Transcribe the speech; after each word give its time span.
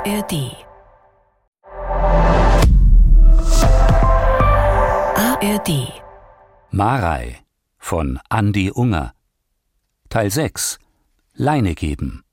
ARD. 0.00 0.56
ARD. 5.14 5.92
Marei 6.70 7.36
von 7.76 8.18
Andi 8.30 8.70
Unger. 8.70 9.12
Teil 10.08 10.30
6. 10.30 10.78
Leine 11.34 11.74
geben. 11.74 12.24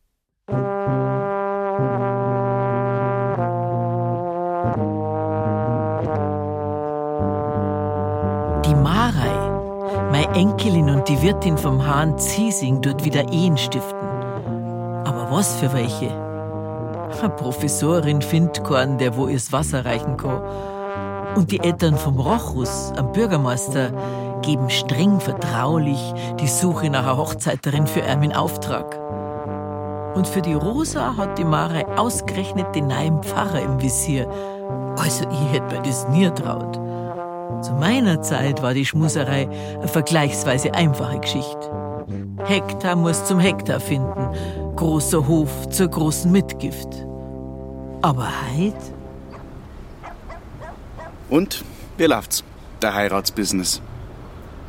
Die 8.63 8.75
Marei, 8.75 10.09
meine 10.11 10.33
Enkelin 10.35 10.89
und 10.89 11.09
die 11.09 11.21
Wirtin 11.21 11.57
vom 11.57 11.85
Hahn 11.85 12.17
Ziesing 12.17 12.81
dort 12.81 13.03
wieder 13.03 13.29
Ehen 13.33 13.57
stiften. 13.57 14.07
Aber 15.05 15.27
was 15.29 15.57
für 15.57 15.73
welche? 15.73 16.26
Eine 17.09 17.29
Professorin 17.29 18.21
Findkorn, 18.21 18.97
der 18.97 19.15
wo 19.15 19.27
ihr's 19.27 19.51
Wasser 19.51 19.85
reichen 19.85 20.17
kann. 20.17 20.41
Und 21.35 21.51
die 21.51 21.59
Eltern 21.59 21.97
vom 21.97 22.19
Rochus, 22.19 22.91
am 22.97 23.11
Bürgermeister, 23.11 23.91
geben 24.41 24.69
streng 24.69 25.19
vertraulich 25.19 26.13
die 26.39 26.47
Suche 26.47 26.89
nach 26.89 27.03
einer 27.03 27.17
Hochzeiterin 27.17 27.87
für 27.87 28.01
ihn 28.01 28.23
in 28.23 28.33
Auftrag. 28.33 28.97
Und 30.15 30.27
für 30.27 30.41
die 30.41 30.53
Rosa 30.53 31.15
hat 31.15 31.37
die 31.37 31.43
Marei 31.43 31.85
ausgerechnet 31.97 32.75
den 32.75 32.87
neuen 32.87 33.21
Pfarrer 33.23 33.61
im 33.61 33.81
Visier. 33.81 34.27
Also 34.97 35.25
ich 35.29 35.53
hätte 35.53 35.75
mir 35.75 35.81
das 35.83 36.07
nie 36.09 36.29
traut. 36.31 36.79
Zu 37.61 37.73
meiner 37.73 38.21
Zeit 38.21 38.61
war 38.61 38.73
die 38.73 38.85
Schmuserei 38.85 39.47
eine 39.75 39.87
vergleichsweise 39.87 40.73
einfache 40.73 41.19
Geschichte. 41.19 41.71
Hektar 42.45 42.95
muss 42.95 43.25
zum 43.25 43.39
Hektar 43.39 43.79
finden, 43.79 44.29
großer 44.75 45.27
Hof 45.27 45.69
zur 45.69 45.89
großen 45.89 46.31
Mitgift. 46.31 46.87
Aber 48.01 48.29
heit? 48.53 48.75
Und 51.29 51.63
wie 51.97 52.05
läuft's? 52.05 52.43
Der 52.81 52.93
Heiratsbusiness. 52.93 53.81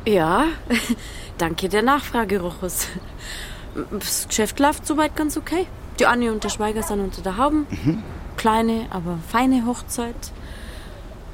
Ja, 0.05 0.45
danke 1.37 1.69
der 1.69 1.83
Nachfrage, 1.83 2.41
Rochus. 2.41 2.87
Das 3.91 4.27
Geschäft 4.27 4.59
läuft 4.59 4.85
soweit 4.85 5.15
ganz 5.15 5.37
okay. 5.37 5.67
Die 5.99 6.05
Annie 6.05 6.31
und 6.31 6.43
der 6.43 6.49
Schweiger 6.49 6.83
sind 6.83 7.01
unter 7.01 7.21
der 7.21 7.37
Hauben. 7.37 7.67
Kleine, 8.35 8.87
aber 8.89 9.19
feine 9.27 9.65
Hochzeit. 9.65 10.31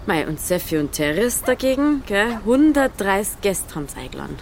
Mei, 0.06 0.28
und 0.28 0.40
Seffi 0.40 0.78
und 0.78 0.92
Teres 0.92 1.42
dagegen, 1.44 2.04
gell, 2.06 2.34
130 2.46 3.42
Gäste 3.42 3.74
haben's 3.74 3.96
eingeladen. 3.96 4.38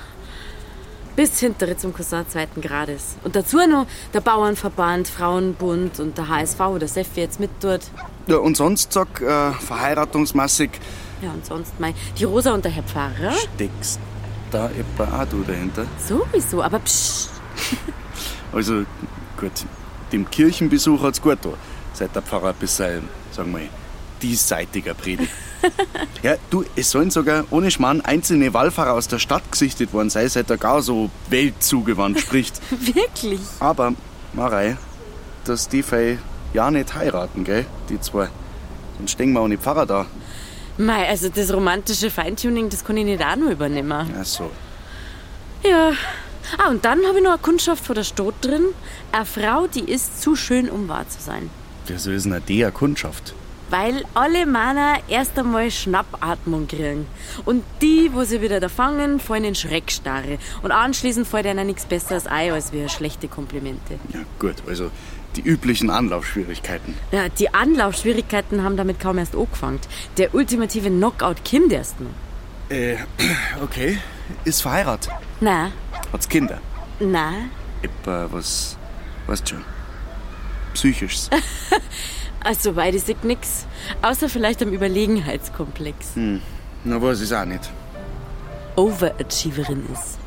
Bis 1.15 1.39
hintere 1.39 1.77
zum 1.77 1.93
Cousin 1.93 2.27
zweiten 2.27 2.59
Grades. 2.61 3.15
Und 3.23 3.35
dazu 3.35 3.57
noch 3.67 3.85
der 4.13 4.21
Bauernverband, 4.21 5.07
Frauenbund 5.07 5.99
und 5.99 6.17
der 6.17 6.27
HSV, 6.27 6.59
wo 6.59 6.77
der 6.79 6.87
Seffi 6.87 7.21
jetzt 7.21 7.39
mit 7.39 7.51
dort. 7.59 7.83
Ja, 8.27 8.37
und 8.37 8.57
sonst, 8.57 8.91
sag, 8.93 9.21
äh, 9.21 9.51
verheiratungsmäßig 9.53 10.71
Ja, 11.21 11.31
und 11.31 11.45
sonst 11.45 11.79
mei, 11.79 11.93
die 12.17 12.23
Rosa 12.23 12.53
und 12.53 12.65
der 12.65 12.71
Herr 12.71 12.83
Pfarrer. 12.83 13.31
steckst 13.53 13.99
da 14.51 14.69
etwa 14.69 15.21
auch 15.21 15.27
du 15.27 15.43
dahinter. 15.43 15.85
Sowieso, 16.07 16.61
aber 16.63 16.79
psch. 16.79 17.27
Also, 18.51 18.83
gut, 19.39 19.51
dem 20.11 20.29
Kirchenbesuch 20.29 21.01
hat's 21.01 21.19
gut 21.21 21.39
da. 21.41 21.49
Seit 21.93 22.15
der 22.15 22.21
Pfarrer 22.21 22.49
ein 22.49 22.55
bisschen, 22.55 23.09
sagen 23.31 23.51
wir, 23.51 23.67
diesseitiger 24.21 24.93
predigt. 24.93 25.31
Ja, 26.21 26.35
du, 26.49 26.63
es 26.75 26.91
sollen 26.91 27.11
sogar 27.11 27.45
ohne 27.51 27.71
Schmarrn 27.71 28.01
einzelne 28.01 28.53
Wallfahrer 28.53 28.93
aus 28.93 29.07
der 29.07 29.19
Stadt 29.19 29.51
gesichtet 29.51 29.93
worden 29.93 30.09
sein, 30.09 30.29
seit 30.29 30.49
er 30.49 30.57
gar 30.57 30.81
so 30.81 31.09
weltzugewandt 31.29 32.19
spricht. 32.19 32.61
Wirklich? 32.71 33.39
Aber, 33.59 33.93
Marei, 34.33 34.77
dass 35.45 35.69
die 35.69 35.83
Fei 35.83 36.17
ja 36.53 36.71
nicht 36.71 36.93
heiraten, 36.93 37.43
gell, 37.43 37.65
die 37.89 37.99
zwei. 37.99 38.29
Sonst 38.97 39.11
stehen 39.11 39.33
wir 39.33 39.41
ohne 39.41 39.57
Pfarrer 39.57 39.85
da. 39.85 40.05
Mei, 40.77 41.07
also 41.07 41.29
das 41.29 41.53
romantische 41.53 42.09
Feintuning, 42.09 42.69
das 42.69 42.83
kann 42.83 42.97
ich 42.97 43.05
nicht 43.05 43.23
auch 43.23 43.35
noch 43.35 43.51
übernehmen. 43.51 44.09
Ach 44.19 44.25
so. 44.25 44.49
Ja. 45.63 45.91
Ah, 46.57 46.69
und 46.69 46.83
dann 46.83 47.05
habe 47.07 47.17
ich 47.19 47.23
noch 47.23 47.31
eine 47.31 47.41
Kundschaft 47.41 47.85
vor 47.85 47.95
der 47.95 48.03
Stadt 48.03 48.33
drin. 48.41 48.65
Eine 49.11 49.25
Frau, 49.25 49.67
die 49.67 49.89
ist 49.91 50.21
zu 50.21 50.35
schön, 50.35 50.69
um 50.69 50.89
wahr 50.89 51.07
zu 51.07 51.21
sein. 51.21 51.49
Wieso 51.87 52.11
ist 52.11 52.25
denn 52.25 52.41
die 52.47 52.63
eine 52.63 52.71
Kundschaft? 52.71 53.33
Weil 53.73 54.03
alle 54.13 54.45
Männer 54.45 54.99
erst 55.07 55.39
einmal 55.39 55.71
Schnappatmung 55.71 56.67
kriegen. 56.67 57.07
Und 57.43 57.63
die, 57.81 58.11
wo 58.13 58.23
sie 58.23 58.39
wieder 58.39 58.59
da 58.59 58.69
fangen, 58.69 59.19
fallen 59.19 59.45
in 59.45 59.55
Schreckstarre. 59.55 60.37
Und 60.61 60.71
anschließend 60.71 61.27
fällt 61.27 61.47
ihnen 61.47 61.65
nichts 61.65 61.85
Besseres 61.85 62.27
ein, 62.27 62.51
als 62.51 62.71
wie 62.71 62.87
schlechte 62.87 63.27
Komplimente. 63.27 63.95
Ja, 64.13 64.19
gut, 64.37 64.57
also 64.67 64.91
die 65.35 65.41
üblichen 65.41 65.89
Anlaufschwierigkeiten. 65.89 66.93
Ja, 67.11 67.29
die 67.29 67.51
Anlaufschwierigkeiten 67.51 68.63
haben 68.63 68.77
damit 68.77 68.99
kaum 68.99 69.17
erst 69.17 69.35
angefangen. 69.35 69.79
Der 70.17 70.35
ultimative 70.35 70.91
Knockout 70.91 71.37
kommt 71.43 71.71
erst 71.73 71.99
noch. 71.99 72.11
Äh, 72.69 72.97
okay. 73.63 73.97
Ist 74.45 74.61
verheiratet. 74.61 75.11
Na, 75.41 75.71
Hat's 76.11 76.29
Kinder. 76.29 76.59
na, 76.99 77.31
Etwa 77.81 78.27
was, 78.31 78.77
weißt 79.25 79.49
schon, 79.49 79.65
Psychisches. 80.75 81.31
also 82.43 82.73
beide 82.73 82.99
sieht 82.99 83.23
nix. 83.23 83.65
Außer 84.01 84.29
vielleicht 84.29 84.61
am 84.61 84.69
Überlegenheitskomplex. 84.69 86.11
Na, 86.83 87.01
weiß 87.01 87.21
ich's 87.21 87.31
auch 87.31 87.45
nicht. 87.45 87.71
Overachieverin 88.75 89.83
ist. 89.91 90.17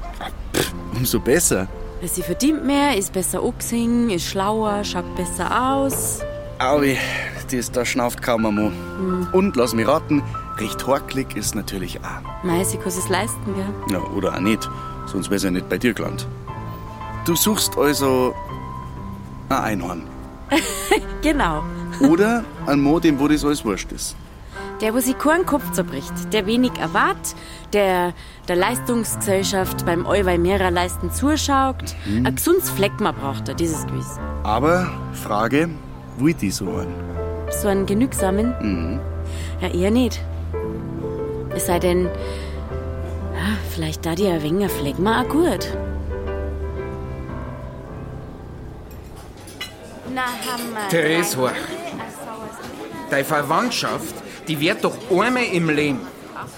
Umso 0.94 1.20
besser. 1.20 1.68
Sie 2.02 2.22
verdient 2.22 2.64
mehr, 2.64 2.96
ist 2.96 3.12
besser 3.12 3.42
angesehen, 3.42 4.10
ist 4.10 4.26
schlauer, 4.26 4.84
schaut 4.84 5.14
besser 5.16 5.72
aus. 5.72 6.20
Aui, 6.58 6.96
die 7.50 7.56
ist 7.56 7.76
da 7.76 7.84
schnauft 7.84 8.22
kaum 8.22 8.46
einmal. 8.46 8.72
Und 9.32 9.56
lass 9.56 9.74
mich 9.74 9.86
raten, 9.86 10.22
recht 10.58 10.86
horklig 10.86 11.36
ist 11.36 11.54
natürlich 11.54 11.98
auch. 12.00 12.44
Mei, 12.44 12.64
sie 12.64 12.76
kann 12.76 12.88
es 12.88 13.08
leisten, 13.08 13.54
gell? 13.54 13.66
Ja, 13.90 14.00
oder 14.10 14.34
auch 14.34 14.40
nicht, 14.40 14.68
sonst 15.06 15.30
wär's 15.30 15.42
ja 15.42 15.50
nicht 15.50 15.68
bei 15.68 15.78
dir 15.78 15.94
gelandet. 15.94 16.26
Du 17.24 17.34
suchst 17.34 17.76
also 17.76 18.34
ein 19.48 19.56
Einhorn. 19.56 20.02
Genau. 21.22 21.64
Oder 22.08 22.44
ein 22.66 22.80
Mo, 22.80 23.00
dem 23.00 23.18
wo 23.18 23.28
das 23.28 23.44
alles 23.44 23.64
wurscht 23.64 23.92
ist. 23.92 24.16
Der, 24.80 24.92
wo 24.94 24.98
sich 25.00 25.16
keinen 25.16 25.46
Kopf 25.46 25.72
zerbricht, 25.72 26.12
der 26.32 26.46
wenig 26.46 26.72
erwartet, 26.78 27.34
der 27.72 28.12
der 28.46 28.56
Leistungsgesellschaft 28.56 29.86
beim 29.86 30.04
Euweimera 30.04 30.68
leisten 30.68 31.10
zuschaut. 31.10 31.94
Ein 32.06 32.34
gesundes 32.34 32.68
Fleckma 32.70 33.12
braucht 33.12 33.48
er, 33.48 33.54
dieses 33.54 33.86
Gewiss. 33.86 34.18
Aber, 34.42 34.90
Frage, 35.14 35.70
wie 36.18 36.34
die 36.34 36.50
so 36.50 36.66
an? 36.66 36.88
So 37.50 37.68
einen 37.68 37.86
genügsamen? 37.86 39.00
Ja, 39.62 39.68
eher 39.68 39.90
nicht. 39.90 40.20
Es 41.54 41.66
sei 41.66 41.78
denn, 41.78 42.04
ja, 42.04 43.56
vielleicht 43.70 44.04
da 44.04 44.14
die 44.14 44.26
ein 44.26 44.42
wenig 44.42 44.70
Fleckma 44.70 45.22
auch 45.22 45.28
gut. 45.28 45.68
Na, 50.14 50.22
Hammer. 50.22 50.88
Therese, 50.90 51.36
horch. 51.36 51.75
Deine 53.16 53.24
Verwandtschaft, 53.24 54.14
die 54.46 54.60
wird 54.60 54.84
doch 54.84 54.94
einmal 55.10 55.44
im 55.44 55.70
Leben 55.70 56.00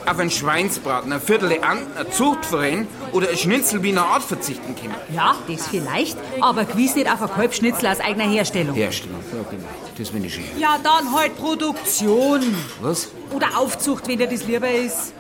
auf 0.05 0.19
einen 0.19 0.29
Schweinsbraten, 0.29 1.13
ein 1.13 1.21
Viertel 1.21 1.53
Enten, 1.53 1.97
ein 1.97 2.11
Zuchtverein 2.11 2.89
oder 3.13 3.29
ein 3.29 3.37
Schnitzel 3.37 3.81
wie 3.85 3.91
eine 3.91 4.03
Art 4.03 4.25
verzichten 4.25 4.75
können. 4.75 4.97
Ja, 5.15 5.37
das 5.47 5.69
vielleicht, 5.69 6.19
aber 6.41 6.65
gewiss 6.65 6.97
nicht 6.97 7.09
auf 7.09 7.23
ein 7.23 7.31
Kalbschnitzel 7.31 7.87
aus 7.87 8.01
eigener 8.01 8.25
Herstellung. 8.25 8.75
Herstellung, 8.75 9.21
ja 9.33 9.49
genau. 9.49 9.69
Das 9.97 10.09
finde 10.09 10.27
ich 10.27 10.35
schön. 10.35 10.45
Ja, 10.59 10.81
dann 10.83 11.15
halt 11.15 11.37
Produktion. 11.37 12.43
Was? 12.81 13.07
Oder 13.31 13.57
Aufzucht, 13.57 14.09
wenn 14.09 14.19
dir 14.19 14.27
das 14.27 14.45
lieber 14.45 14.69
ist. 14.69 15.13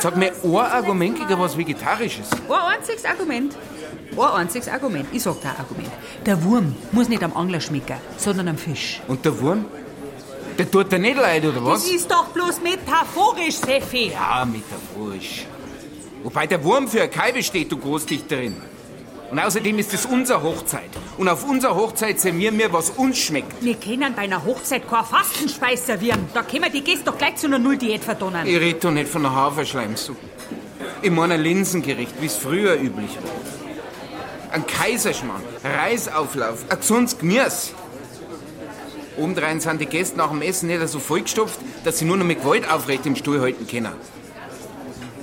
Sag 0.00 0.18
mir 0.18 0.30
ein 0.30 0.56
Argument 0.56 1.18
gegen 1.26 1.40
was 1.40 1.56
Vegetarisches. 1.56 2.28
Ein 2.50 2.76
einziges 2.76 3.06
Argument. 3.06 3.56
Ein 4.12 4.18
einziges 4.18 4.68
Argument. 4.68 5.06
Ich 5.10 5.22
sag 5.22 5.40
da 5.40 5.52
ein 5.52 5.56
Argument. 5.60 5.90
Der 6.26 6.44
Wurm 6.44 6.76
muss 6.92 7.08
nicht 7.08 7.22
am 7.22 7.34
Angler 7.34 7.62
schmecken, 7.62 7.96
sondern 8.18 8.48
am 8.48 8.58
Fisch. 8.58 9.00
Und 9.08 9.24
der 9.24 9.40
Wurm? 9.40 9.64
Der 10.58 10.70
tut 10.70 10.92
dir 10.92 10.98
nicht 10.98 11.16
leid, 11.16 11.44
oder 11.44 11.64
was? 11.64 11.82
Das 11.82 11.92
ist 11.92 12.10
doch 12.10 12.26
bloß 12.26 12.60
metaphorisch, 12.60 13.56
Seffi. 13.56 14.12
Ja, 14.12 14.44
metaphorisch. 14.44 15.46
Wobei 16.22 16.46
der 16.46 16.62
Wurm 16.62 16.86
für 16.88 17.00
eine 17.00 17.10
Kalbe 17.10 17.42
steht, 17.42 17.72
du 17.72 17.76
Großdichterin. 17.76 18.56
Und 19.30 19.38
außerdem 19.40 19.78
ist 19.80 19.92
es 19.92 20.06
unsere 20.06 20.42
Hochzeit. 20.42 20.90
Und 21.18 21.28
auf 21.28 21.44
unserer 21.44 21.74
Hochzeit 21.74 22.20
servieren 22.20 22.56
wir, 22.56 22.72
was 22.72 22.90
uns 22.90 23.18
schmeckt. 23.18 23.64
Wir 23.64 23.74
können 23.74 24.14
bei 24.14 24.22
einer 24.22 24.44
Hochzeit 24.44 24.88
kein 24.88 25.04
Fastenspeis 25.04 25.86
servieren. 25.86 26.28
Da 26.32 26.42
können 26.42 26.62
wir 26.62 26.70
die 26.70 26.82
Gäste 26.82 27.06
doch 27.06 27.18
gleich 27.18 27.36
zu 27.36 27.46
einer 27.46 27.58
Null-Diät 27.58 28.04
verdonnen. 28.04 28.46
Ich 28.46 28.56
rede 28.56 28.78
doch 28.78 28.92
nicht 28.92 29.08
von 29.08 29.26
einer 29.26 29.34
Haferschleimsuppe. 29.34 30.20
Ich 31.02 31.10
meine 31.10 31.34
ein 31.34 31.42
Linsengericht, 31.42 32.14
wie 32.20 32.26
es 32.26 32.36
früher 32.36 32.74
üblich 32.74 33.10
war. 33.16 34.52
Ein 34.52 34.66
Kaiserschmarrn, 34.66 35.42
Reisauflauf, 35.64 36.64
ein 36.68 36.78
gesundes 36.78 37.18
Gemüse. 37.18 37.72
Obendrein 39.16 39.60
sind 39.60 39.80
die 39.80 39.86
Gäste 39.86 40.16
nach 40.16 40.30
dem 40.30 40.42
Essen 40.42 40.66
nicht 40.66 40.86
so 40.88 40.98
vollgestopft, 40.98 41.58
dass 41.84 41.98
sie 41.98 42.04
nur 42.04 42.16
noch 42.16 42.24
mit 42.24 42.40
Gewalt 42.40 42.70
aufrecht 42.70 43.06
im 43.06 43.16
Stuhl 43.16 43.40
halten 43.40 43.66
können. 43.66 43.92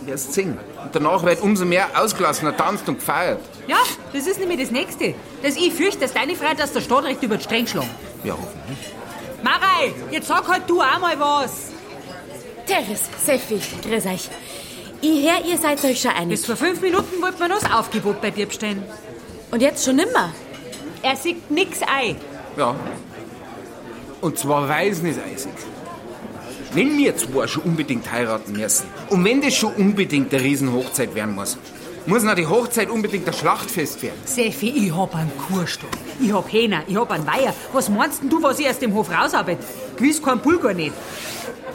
Erst 0.08 0.34
singen. 0.34 0.58
Und 0.84 0.96
danach 0.96 1.24
wird 1.24 1.42
umso 1.42 1.66
mehr 1.66 1.88
ausgelassen, 1.96 2.52
tanzt 2.58 2.88
und 2.88 3.00
gefeiert. 3.00 3.40
Ja, 3.68 3.78
das 4.14 4.28
ist 4.28 4.40
nämlich 4.40 4.60
das 4.60 4.72
Nächste. 4.72 5.14
Dass 5.44 5.56
ich 5.56 5.74
fürchte, 5.74 6.00
dass 6.00 6.14
deine 6.14 6.36
Freunde 6.36 6.64
aus 6.64 6.74
der 6.74 6.82
Stadt 6.82 7.04
recht 7.04 7.22
über 7.22 7.38
die 7.38 7.44
Stränge 7.44 7.68
schlagen. 7.68 7.90
Ja, 8.24 8.34
hoffentlich. 8.34 8.92
Marei, 9.44 9.94
jetzt 10.12 10.28
sag 10.28 10.48
halt 10.48 10.64
du 10.68 10.82
auch 10.82 11.00
mal 11.00 11.20
was. 11.20 11.72
Teres, 12.66 13.02
Seffi, 13.24 13.60
grüß 13.88 14.06
euch. 14.08 14.30
Ich 15.02 15.28
hör, 15.28 15.46
ihr 15.46 15.58
seid 15.58 15.84
euch 15.84 16.02
schon 16.02 16.12
einig. 16.12 16.30
Bis 16.30 16.46
vor 16.46 16.56
fünf 16.56 16.82
Minuten 16.82 17.22
wollte 17.22 17.40
man 17.40 17.50
das 17.50 17.72
Aufgebot 17.72 18.22
bei 18.22 18.32
dir 18.32 18.46
bestellen. 18.46 18.84
Und 19.50 19.62
jetzt 19.62 19.84
schon 19.84 19.96
nimmer. 19.96 20.34
Er 21.02 21.16
sieht 21.16 21.50
nix 21.50 21.80
ein. 21.82 22.18
Ja. 22.56 22.76
Und 24.22 24.38
zwar 24.38 24.70
weißeisig. 24.70 25.52
Wenn 26.74 26.98
wir 26.98 27.18
zwei 27.18 27.48
schon 27.48 27.64
unbedingt 27.64 28.10
heiraten 28.12 28.54
müssen 28.54 28.86
und 29.10 29.26
wenn 29.26 29.42
das 29.42 29.56
schon 29.56 29.74
unbedingt 29.74 30.34
eine 30.34 30.42
Riesenhochzeit 30.44 31.14
werden 31.16 31.36
muss, 31.36 31.58
muss 32.06 32.24
noch 32.24 32.34
die 32.36 32.48
Hochzeit 32.48 32.90
unbedingt 32.90 33.28
ein 33.28 33.34
Schlachtfest 33.34 34.02
werden. 34.02 34.16
Seffi, 34.26 34.70
ich 34.70 34.96
hab 34.96 35.14
einen 35.16 35.32
Kurstock. 35.38 35.90
Ich 36.20 36.32
hab 36.32 36.52
Hähner, 36.52 36.84
ich 36.88 36.96
hab 36.96 37.12
einen 37.12 37.28
Weiher. 37.28 37.54
Was 37.74 37.90
meinst 37.90 38.22
denn 38.22 38.30
du, 38.30 38.42
was 38.42 38.58
ich 38.60 38.70
aus 38.70 38.80
dem 38.80 38.94
Hof 38.94 39.10
rausarbeite? 39.12 39.62
Gewiss 39.98 40.22
kein 40.22 40.40
Pulgar 40.40 40.74
nicht. 40.74 40.94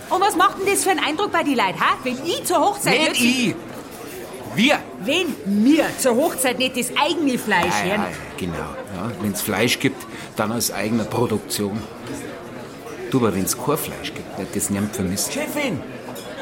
Und 0.09 0.21
was 0.21 0.35
macht 0.35 0.59
denn 0.61 0.67
das 0.73 0.83
für 0.85 0.91
einen 0.91 1.01
Eindruck 1.01 1.31
bei 1.33 1.43
die 1.43 1.55
Leuten, 1.55 1.79
ha? 1.81 1.97
Wenn 2.03 2.17
ich 2.25 2.45
zur 2.45 2.59
Hochzeit... 2.59 3.11
Nicht 3.11 3.21
ich! 3.23 3.55
Wir! 4.55 4.79
Wenn 5.05 5.35
mir 5.65 5.85
zur 5.99 6.17
Hochzeit 6.17 6.59
nicht 6.59 6.77
das 6.79 6.91
eigene 6.97 7.39
Fleisch 7.39 7.67
Ja, 7.85 7.91
hören. 7.91 8.01
ja, 8.03 8.17
genau. 8.39 8.55
Ja, 8.57 9.11
wenn 9.21 9.33
es 9.33 9.43
Fleisch 9.43 9.79
gibt, 9.79 10.07
dann 10.37 10.53
aus 10.53 10.71
eigener 10.73 11.05
Produktion. 11.05 11.79
Du, 13.11 13.19
aber 13.19 13.35
wenn 13.35 13.45
es 13.45 13.57
kein 13.57 13.77
Fleisch 13.77 14.13
gibt, 14.15 14.39
wird 14.39 14.55
das 14.55 14.71
niemand 14.71 14.95
vermisst. 14.95 15.33
Chefin, 15.33 15.81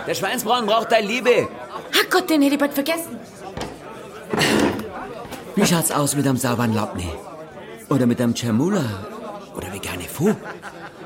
der 0.07 0.15
Schweinsbraten 0.15 0.67
braucht 0.67 0.93
deine 0.93 1.07
Liebe. 1.07 1.49
Ach 1.93 2.11
Gott, 2.11 2.29
den 2.31 2.43
hätte 2.43 2.55
ich 2.55 2.61
bald 2.61 2.75
vergessen. 2.75 3.19
Wie 5.57 5.67
schaut's 5.67 5.93
aus 5.93 6.17
mit 6.17 6.27
einem 6.27 6.37
sauberen 6.37 6.75
Labne? 6.75 7.05
Oder 7.89 8.07
mit 8.07 8.21
einem 8.21 8.35
Cermula? 8.35 8.85
Oder 9.57 9.73
vegane 9.73 10.05
Fu? 10.05 10.35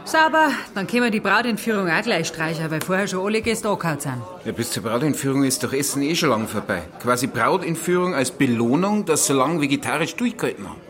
Sauber, 0.05 0.53
dann 0.75 0.87
können 0.87 1.03
wir 1.03 1.11
die 1.11 1.21
Brautentführung 1.21 1.91
auch 1.91 2.03
gleich 2.03 2.29
streichen, 2.29 2.71
weil 2.71 2.81
vorher 2.81 3.07
schon 3.07 3.27
alle 3.27 3.43
Gäste 3.43 3.69
angehauen 3.69 4.01
sind. 4.01 4.23
Ja, 4.47 4.53
bis 4.53 4.71
zur 4.71 4.83
Brautentführung 4.85 5.45
ist 5.45 5.63
doch 5.63 5.75
Essen 5.75 6.01
eh 6.01 6.15
schon 6.15 6.31
lang 6.31 6.49
vorbei. 6.49 6.85
Quasi 7.03 7.27
Brautentführung 7.27 8.15
als 8.15 8.31
Belohnung, 8.31 9.05
dass 9.05 9.27
so 9.27 9.35
lange 9.35 9.61
vegetarisch 9.61 10.17
durchgehalten 10.17 10.67
haben. 10.67 10.81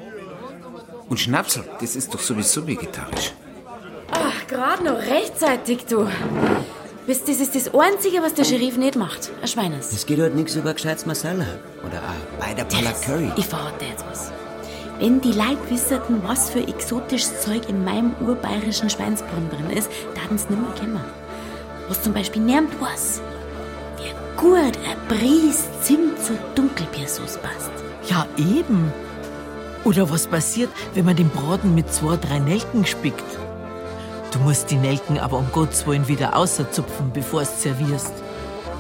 Und 1.09 1.19
Schnapsel, 1.19 1.65
das 1.81 1.97
ist 1.97 2.15
doch 2.15 2.21
sowieso 2.21 2.65
vegetarisch. 2.65 3.33
Gerade 4.49 4.83
noch 4.83 4.99
rechtzeitig, 4.99 5.85
du. 5.85 6.09
Wisst, 7.07 7.29
das 7.29 7.39
ist 7.39 7.55
das 7.55 7.75
Einzige, 7.75 8.23
was 8.23 8.33
der 8.33 8.45
Sheriff 8.45 8.79
nicht 8.79 8.97
macht. 8.97 9.31
Ein 9.43 9.49
Schweines. 9.49 9.93
Es 9.93 10.07
geht 10.07 10.19
heute 10.19 10.35
nichts 10.35 10.55
über 10.55 10.73
gescheites 10.73 11.05
Masala. 11.05 11.45
Oder 11.87 11.99
auch 11.99 12.41
bei 12.41 12.55
der 12.55 12.65
Pala 12.65 12.93
Curry. 13.05 13.31
Ich 13.37 13.45
verrate 13.45 13.85
dir 13.85 13.91
jetzt 13.91 14.07
was. 14.11 14.33
Wenn 14.99 15.21
die 15.21 15.33
Leute 15.33 15.59
wüssten, 15.69 16.23
was 16.23 16.49
für 16.49 16.67
exotisches 16.67 17.43
Zeug 17.43 17.69
in 17.69 17.85
meinem 17.85 18.15
urbayerischen 18.21 18.89
Schweinsbraten 18.89 19.51
drin 19.51 19.77
ist, 19.77 19.91
dann 20.15 20.35
es 20.35 20.49
nimmer 20.49 20.73
kennen. 20.79 21.01
Was 21.89 22.03
zum 22.03 22.15
Beispiel 22.15 22.41
niemand 22.41 22.81
weiß. 22.81 23.21
Wie 23.99 24.41
gut 24.41 24.57
ein 24.57 25.09
Bries 25.09 25.65
Zimt 25.83 26.19
zur 26.25 26.37
Dunkelbiersauce 26.55 27.37
passt. 27.37 27.71
Ja, 28.09 28.27
eben. 28.39 28.91
Oder 29.85 30.11
was 30.11 30.27
passiert, 30.27 30.71
wenn 30.95 31.05
man 31.05 31.17
den 31.17 31.29
Braten 31.29 31.75
mit 31.75 31.93
zwei, 31.93 32.17
drei 32.17 32.39
Nelken 32.39 32.87
spickt? 32.87 33.39
Du 34.33 34.39
musst 34.41 34.71
die 34.71 34.77
Nelken 34.77 35.19
aber 35.19 35.39
um 35.39 35.51
Gottes 35.53 35.87
Willen 35.87 36.07
wieder 36.07 36.37
außerzupfen, 36.37 37.13
bevor 37.13 37.43
es 37.43 37.63
servierst. 37.63 38.13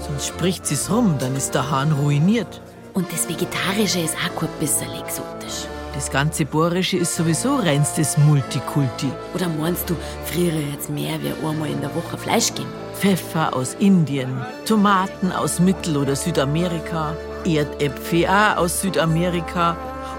Sonst 0.06 0.26
spricht 0.26 0.66
sie's 0.66 0.90
rum, 0.90 1.16
dann 1.18 1.36
ist 1.36 1.54
der 1.54 1.70
Hahn 1.70 1.92
ruiniert. 1.92 2.60
Und 2.92 3.10
das 3.12 3.28
Vegetarische 3.28 4.00
ist 4.00 4.14
auch 4.16 4.40
kein 4.40 4.48
bisschen 4.60 4.90
exotisch. 4.92 5.66
Das 5.94 6.10
ganze 6.10 6.44
Bohrische 6.44 6.98
ist 6.98 7.16
sowieso 7.16 7.56
reinstes 7.56 8.18
Multikulti. 8.18 9.10
Oder 9.34 9.48
meinst 9.48 9.88
du, 9.88 9.96
früher 10.26 10.52
jetzt 10.72 10.90
mehr 10.90 11.18
wie 11.22 11.32
einmal 11.46 11.70
in 11.70 11.80
der 11.80 11.94
Woche 11.94 12.18
Fleisch 12.18 12.54
geben? 12.54 12.68
Pfeffer 12.94 13.54
aus 13.56 13.74
Indien, 13.78 14.40
Tomaten 14.66 15.32
aus 15.32 15.60
Mittel- 15.60 15.96
oder 15.96 16.14
Südamerika, 16.14 17.16
Erdäpfel 17.44 18.26
auch 18.26 18.58
aus 18.58 18.80
Südamerika 18.80 19.76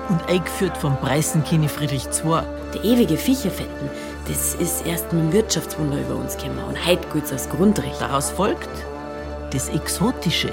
und 0.09 0.27
eingeführt 0.27 0.77
vom 0.77 0.97
Preißenkini 0.97 1.67
Friedrich 1.67 2.07
II. 2.23 2.41
Der 2.73 2.83
ewige 2.83 3.17
Viecherfetten, 3.17 3.89
das 4.29 4.53
ist 4.55 4.85
erst 4.85 5.11
mit 5.11 5.23
dem 5.23 5.33
Wirtschaftswunder 5.33 5.99
über 5.99 6.15
uns 6.15 6.37
gekommen 6.37 6.59
und 6.67 6.85
heute 6.85 7.07
gilt's 7.11 7.31
als 7.31 7.49
Grundrecht. 7.49 7.99
Daraus 7.99 8.29
folgt 8.29 8.69
das 9.51 9.69
Exotische. 9.69 10.51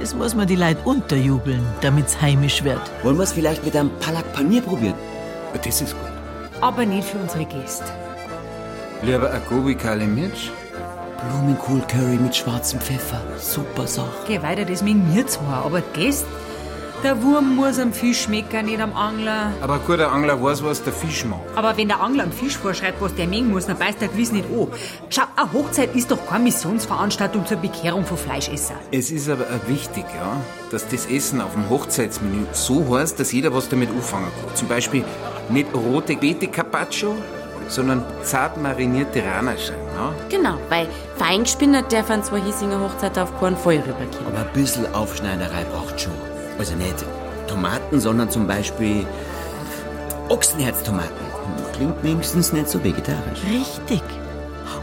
Das 0.00 0.14
muss 0.14 0.36
man 0.36 0.46
die 0.46 0.54
Leute 0.54 0.80
unterjubeln, 0.84 1.66
damit's 1.80 2.20
heimisch 2.20 2.62
wird. 2.62 2.80
Wollen 3.02 3.16
wir 3.16 3.24
es 3.24 3.32
vielleicht 3.32 3.64
mit 3.64 3.74
einem 3.74 3.90
Palak 3.98 4.32
Panier 4.32 4.62
probieren? 4.62 4.94
Das 5.64 5.80
ist 5.80 5.92
gut. 5.92 6.10
Aber 6.60 6.86
nicht 6.86 7.08
für 7.08 7.18
unsere 7.18 7.44
Gäste. 7.44 7.84
Lieber 9.02 9.30
ein 9.32 9.42
Gobi 9.48 9.74
Kali 9.74 10.06
Mirch? 10.06 10.52
Blumenkohl-Curry 11.30 12.16
mit 12.16 12.36
schwarzem 12.36 12.80
Pfeffer. 12.80 13.20
Super 13.38 13.88
Sache. 13.88 14.24
Geh 14.28 14.40
weiter, 14.40 14.64
das 14.64 14.82
mögen 14.82 15.12
wir 15.12 15.26
zwar, 15.26 15.64
aber 15.64 15.80
Gäste... 15.80 16.26
Der 17.04 17.22
Wurm 17.22 17.54
muss 17.54 17.78
am 17.78 17.92
Fisch 17.92 18.22
schmecken, 18.22 18.66
nicht 18.66 18.80
am 18.80 18.92
Angler. 18.92 19.52
Aber 19.60 19.74
ein 19.74 19.80
guter 19.86 20.10
Angler 20.10 20.42
weiß, 20.42 20.64
was 20.64 20.82
der 20.82 20.92
Fisch 20.92 21.24
mag. 21.24 21.38
Aber 21.54 21.76
wenn 21.76 21.86
der 21.86 22.00
Angler 22.00 22.24
am 22.24 22.32
Fisch 22.32 22.56
vorschreibt, 22.56 23.00
was 23.00 23.14
der 23.14 23.28
mengen 23.28 23.52
muss, 23.52 23.66
dann 23.66 23.78
beißt 23.78 24.00
der 24.00 24.08
gewiss 24.08 24.32
nicht 24.32 24.46
an. 24.46 24.66
Schau, 25.08 25.22
eine 25.36 25.52
Hochzeit 25.52 25.94
ist 25.94 26.10
doch 26.10 26.18
keine 26.26 26.44
Missionsveranstaltung 26.44 27.46
zur 27.46 27.58
Bekehrung 27.58 28.04
von 28.04 28.16
Fleischesser. 28.16 28.74
Es 28.90 29.12
ist 29.12 29.28
aber 29.30 29.44
auch 29.44 29.68
wichtig, 29.68 30.06
ja, 30.16 30.36
dass 30.72 30.88
das 30.88 31.06
Essen 31.06 31.40
auf 31.40 31.52
dem 31.52 31.70
Hochzeitsmenü 31.70 32.46
so 32.50 32.96
heißt, 32.96 33.20
dass 33.20 33.30
jeder 33.30 33.54
was 33.54 33.68
damit 33.68 33.90
anfangen 33.90 34.32
kann. 34.44 34.56
Zum 34.56 34.66
Beispiel 34.66 35.04
nicht 35.50 35.68
rote 35.72 36.16
Beete 36.16 36.48
Carpaccio, 36.48 37.14
sondern 37.68 38.04
zart 38.24 38.60
marinierte 38.60 39.22
Ranaschein. 39.22 39.76
Ja? 39.94 40.12
Genau, 40.30 40.58
weil 40.68 40.88
feingespinnert 41.16 41.92
darf 41.92 42.10
an 42.10 42.24
zwei 42.24 42.40
Hiesinger 42.40 42.80
Hochzeit 42.80 43.16
auf 43.18 43.38
keinen 43.38 43.56
Fall 43.56 43.76
rübergehen. 43.76 44.26
Aber 44.26 44.40
ein 44.40 44.52
bisschen 44.52 44.92
Aufschneiderei 44.94 45.64
braucht 45.72 46.00
schon. 46.00 46.12
Also 46.58 46.74
nicht 46.74 47.04
Tomaten, 47.46 48.00
sondern 48.00 48.30
zum 48.30 48.46
Beispiel 48.46 49.06
Ochsenherztomaten. 50.28 51.28
Klingt 51.72 52.02
wenigstens 52.02 52.52
nicht 52.52 52.68
so 52.68 52.82
vegetarisch. 52.82 53.40
Richtig. 53.50 54.02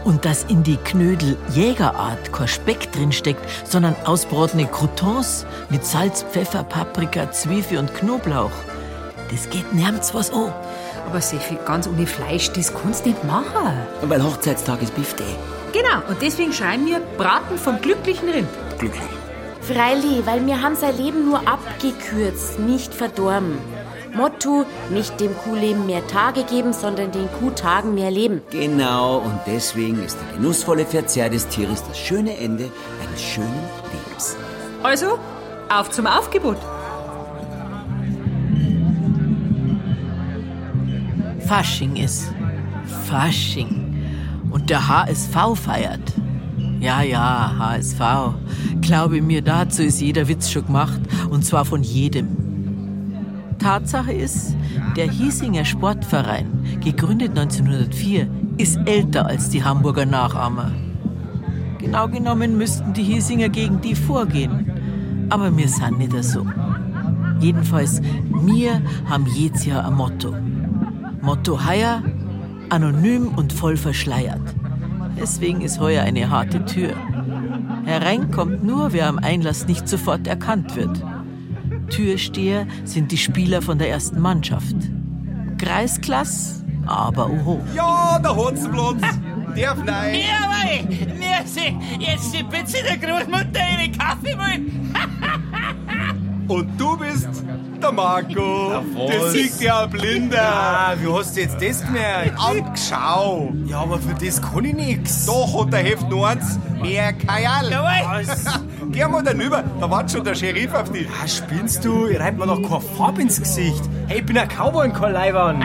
Und 0.04 0.24
dass 0.24 0.44
in 0.44 0.62
die 0.62 0.76
Knödel 0.78 1.36
Jägerart 1.50 2.32
kein 2.32 2.48
Speck 2.48 2.92
drin 2.92 3.12
steckt, 3.12 3.40
sondern 3.64 3.94
ausbratene 4.04 4.66
Croutons 4.66 5.46
mit 5.68 5.84
Salz, 5.84 6.24
Pfeffer, 6.30 6.64
Paprika, 6.64 7.30
Zwiebel 7.32 7.78
und 7.78 7.94
Knoblauch. 7.94 8.52
Das 9.30 9.50
geht 9.50 9.72
nirgends 9.74 10.14
was 10.14 10.32
an. 10.32 10.52
Aber 11.08 11.20
Sefi, 11.20 11.58
ganz 11.66 11.86
ohne 11.86 12.06
Fleisch, 12.06 12.50
das 12.52 12.72
kannst 12.72 13.04
du 13.04 13.10
nicht 13.10 13.24
machen. 13.24 13.72
Weil 14.02 14.22
Hochzeitstag 14.22 14.82
ist 14.82 14.94
Beef 14.94 15.14
Day. 15.14 15.36
Genau, 15.72 16.08
und 16.08 16.20
deswegen 16.22 16.52
schreiben 16.52 16.86
wir 16.86 17.00
Braten 17.18 17.58
vom 17.58 17.80
glücklichen 17.80 18.28
Rind. 18.28 18.48
Glücklich. 18.78 19.02
Freilich, 19.66 20.24
weil 20.26 20.46
wir 20.46 20.62
haben 20.62 20.76
sein 20.76 20.96
Leben 20.96 21.24
nur 21.24 21.40
abgekürzt, 21.48 22.60
nicht 22.60 22.94
verdorben. 22.94 23.58
Motto, 24.14 24.64
nicht 24.90 25.20
dem 25.20 25.36
Kuhleben 25.36 25.86
mehr 25.86 26.06
Tage 26.06 26.44
geben, 26.44 26.72
sondern 26.72 27.10
den 27.10 27.28
Kuhtagen 27.40 27.94
mehr 27.94 28.10
Leben. 28.10 28.42
Genau, 28.50 29.18
und 29.18 29.40
deswegen 29.46 30.02
ist 30.04 30.18
der 30.20 30.36
genussvolle 30.38 30.86
Verzehr 30.86 31.28
des 31.28 31.48
Tieres 31.48 31.82
das 31.86 31.98
schöne 31.98 32.36
Ende 32.38 32.70
eines 33.02 33.20
schönen 33.20 33.60
Lebens. 33.92 34.36
Also, 34.84 35.18
auf 35.68 35.90
zum 35.90 36.06
Aufgebot. 36.06 36.58
Fasching 41.46 41.96
ist. 41.96 42.32
Fasching. 43.08 43.82
Und 44.50 44.70
der 44.70 44.88
HSV 44.88 45.36
feiert. 45.54 46.12
Ja, 46.80 47.02
ja, 47.02 47.54
HSV. 47.58 48.00
Glaube 48.80 49.22
mir, 49.22 49.42
dazu 49.42 49.82
ist 49.82 50.00
jeder 50.00 50.28
Witz 50.28 50.50
schon 50.50 50.66
gemacht. 50.66 51.00
Und 51.30 51.44
zwar 51.44 51.64
von 51.64 51.82
jedem. 51.82 52.28
Tatsache 53.58 54.12
ist, 54.12 54.54
der 54.96 55.10
Hiesinger 55.10 55.64
Sportverein, 55.64 56.46
gegründet 56.84 57.30
1904, 57.30 58.28
ist 58.58 58.78
älter 58.84 59.26
als 59.26 59.48
die 59.48 59.64
Hamburger 59.64 60.06
Nachahmer. 60.06 60.70
Genau 61.78 62.08
genommen 62.08 62.58
müssten 62.58 62.92
die 62.92 63.02
Hiesinger 63.02 63.48
gegen 63.48 63.80
die 63.80 63.94
vorgehen. 63.94 64.70
Aber 65.30 65.56
wir 65.56 65.68
sind 65.68 65.98
nicht 65.98 66.12
so. 66.24 66.46
Jedenfalls, 67.40 68.00
wir 68.44 68.80
haben 69.08 69.26
jedes 69.26 69.64
Jahr 69.66 69.86
ein 69.86 69.94
Motto. 69.94 70.34
Motto 71.22 71.66
heuer, 71.66 72.02
anonym 72.70 73.28
und 73.28 73.52
voll 73.52 73.76
verschleiert. 73.76 74.55
Deswegen 75.18 75.60
ist 75.60 75.80
heuer 75.80 76.02
eine 76.02 76.30
harte 76.30 76.64
Tür. 76.64 76.94
Herein 77.84 78.30
kommt 78.30 78.64
nur, 78.64 78.92
wer 78.92 79.08
am 79.08 79.18
Einlass 79.18 79.66
nicht 79.66 79.88
sofort 79.88 80.26
erkannt 80.26 80.76
wird. 80.76 81.02
Türsteher 81.88 82.66
sind 82.84 83.12
die 83.12 83.16
Spieler 83.16 83.62
von 83.62 83.78
der 83.78 83.90
ersten 83.90 84.20
Mannschaft. 84.20 84.76
Kreisklass, 85.58 86.64
aber 86.86 87.30
oho. 87.30 87.60
Ja, 87.74 88.18
der 88.18 88.36
Hotzenplatz. 88.36 89.02
Der 89.56 89.74
Fleisch. 89.74 90.24
Jawohl! 90.26 91.16
Merci! 91.18 91.76
Jetzt 91.98 92.34
die 92.34 92.42
Pizza 92.44 92.78
der 92.82 92.98
Großmutter 92.98 93.60
ihre 93.72 93.90
Kaffee 93.96 94.36
mal! 94.36 94.60
Und 96.48 96.78
du 96.78 96.96
bist 96.98 97.45
Der 97.82 97.92
Marco. 97.92 98.82
Der 99.08 99.30
sieht 99.30 99.60
ja 99.60 99.82
ein 99.84 99.90
Blinder. 99.90 100.42
Ah, 100.42 100.94
wie 100.98 101.12
hast 101.12 101.36
du 101.36 101.40
jetzt 101.40 101.60
das 101.60 101.84
gemerkt? 101.84 102.32
Angeschau. 102.38 103.52
Ja, 103.66 103.80
aber 103.80 103.98
für 103.98 104.14
das 104.14 104.40
kann 104.40 104.64
ich 104.64 104.74
nix. 104.74 105.26
Doch, 105.26 105.62
hat 105.64 105.72
der 105.72 105.80
Heft 105.80 106.08
nur 106.08 106.26
eins. 106.26 106.58
Mehr 106.80 107.12
Kajal. 107.12 107.70
Was? 107.70 108.44
Geh 108.92 109.06
mal 109.06 109.22
dann 109.22 109.40
rüber. 109.40 109.62
Da 109.80 109.90
wartet 109.90 110.12
schon 110.12 110.24
der 110.24 110.34
Sheriff 110.34 110.72
auf 110.74 110.90
dich. 110.90 111.06
Ah, 111.22 111.28
spinnst 111.28 111.84
du? 111.84 112.06
Ich 112.06 112.18
reib 112.18 112.38
mir 112.38 112.46
doch 112.46 112.62
keine 112.62 112.80
Farbe 112.80 113.22
ins 113.22 113.40
Gesicht. 113.40 113.82
Hey, 114.06 114.18
ich 114.20 114.26
bin 114.26 114.38
ein 114.38 114.48
Cowboy 114.48 114.88
und 114.88 114.94
kein 114.94 115.12
Leihwand. 115.12 115.64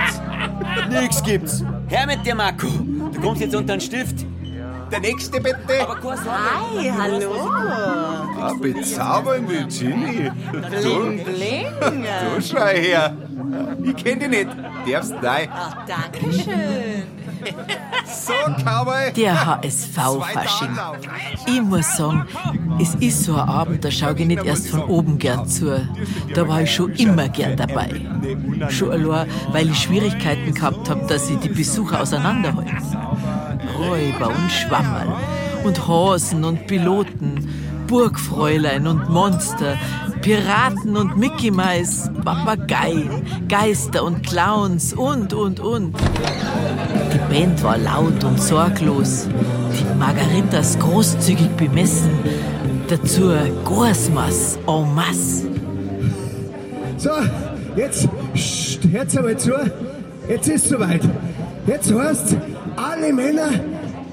nix 0.90 1.24
gibt's. 1.24 1.64
Her 1.88 2.06
mit 2.08 2.26
dir, 2.26 2.36
Marco. 2.36 2.68
Du 2.68 3.22
kommst 3.22 3.42
jetzt 3.42 3.56
unter 3.56 3.76
den 3.78 3.82
Stift. 3.82 4.26
Der 4.92 5.00
nächste 5.00 5.40
bitte. 5.40 5.58
Hi, 5.70 6.92
hallo. 6.92 7.50
Ah, 7.50 8.54
bezaubernde 8.60 9.66
Ginny. 9.68 10.30
Bling, 10.52 11.24
bling. 11.24 11.68
Du 12.36 12.42
schau 12.42 12.66
her. 12.66 13.16
Ich 13.84 13.96
kenn 13.96 14.20
dich 14.20 14.30
nicht. 14.30 14.50
Darfst 14.90 15.14
nein. 15.22 15.50
Ach, 15.54 15.78
danke 15.88 16.34
schön. 16.34 17.04
So, 18.06 18.34
Cowboy. 18.64 19.14
Der 19.14 19.46
HSV-Fasching. 19.46 20.78
Ich 21.48 21.62
muss 21.62 21.98
sagen, 21.98 22.26
es 22.80 22.94
ist 22.96 23.24
so 23.24 23.34
ein 23.34 23.48
Abend, 23.48 23.86
da 23.86 23.90
schaue 23.90 24.16
ich 24.18 24.26
nicht 24.26 24.44
erst 24.44 24.68
von 24.70 24.84
oben 24.84 25.18
gern 25.18 25.48
zu. 25.48 25.88
Da 26.34 26.48
war 26.48 26.62
ich 26.62 26.74
schon 26.74 26.92
immer 26.94 27.30
gern 27.30 27.56
dabei. 27.56 27.90
Schon 28.70 28.92
allein, 28.92 29.28
weil 29.52 29.70
ich 29.70 29.80
Schwierigkeiten 29.80 30.54
gehabt 30.54 30.90
habe, 30.90 31.06
dass 31.08 31.30
ich 31.30 31.38
die 31.38 31.50
Besucher 31.50 32.02
auseinanderhalte. 32.02 32.76
Räuber 33.82 34.28
und 34.28 34.52
Schwammerl 34.52 35.14
und 35.64 35.88
Hasen 35.88 36.44
und 36.44 36.68
Piloten, 36.68 37.50
Burgfräulein 37.88 38.88
und 38.88 39.10
Monster, 39.10 39.76
Piraten 40.22 40.96
und 40.96 41.18
Mickey 41.18 41.52
Mais, 41.52 42.10
Papageien, 42.24 43.24
Geister 43.50 44.04
und 44.04 44.26
Clowns 44.26 44.94
und, 44.94 45.34
und, 45.34 45.60
und. 45.60 45.96
Die 47.14 47.34
Band 47.34 47.62
war 47.64 47.78
laut 47.78 48.24
und 48.24 48.42
sorglos, 48.42 49.28
die 49.74 50.00
Margaritas 50.00 50.78
großzügig 50.80 51.50
bemessen, 51.58 52.12
dazu 52.88 53.34
Gorsmas 53.66 54.58
en 54.68 54.96
masse. 54.96 55.48
So, 56.98 57.10
jetzt, 57.76 58.08
hört's 58.92 59.18
einmal 59.18 59.38
zu. 59.38 59.54
Jetzt 60.30 60.48
ist 60.48 60.70
soweit. 60.70 61.02
Jetzt 61.66 61.92
heißt 61.92 62.38
alle 62.76 63.12
Männer, 63.12 63.50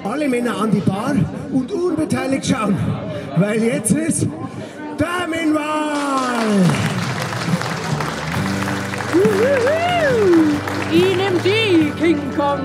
alle 0.05 0.29
Männer 0.29 0.57
an 0.61 0.71
die 0.71 0.81
Bar 0.81 1.15
und 1.53 1.73
unbeteiligt 1.73 2.47
schauen. 2.47 2.77
Weil 3.37 3.63
jetzt 3.63 3.91
ist 3.93 4.27
Damenwahl. 4.97 6.47
Ich 10.91 11.17
nehm 11.17 11.39
die, 11.45 11.91
King 11.99 12.19
Kong. 12.37 12.61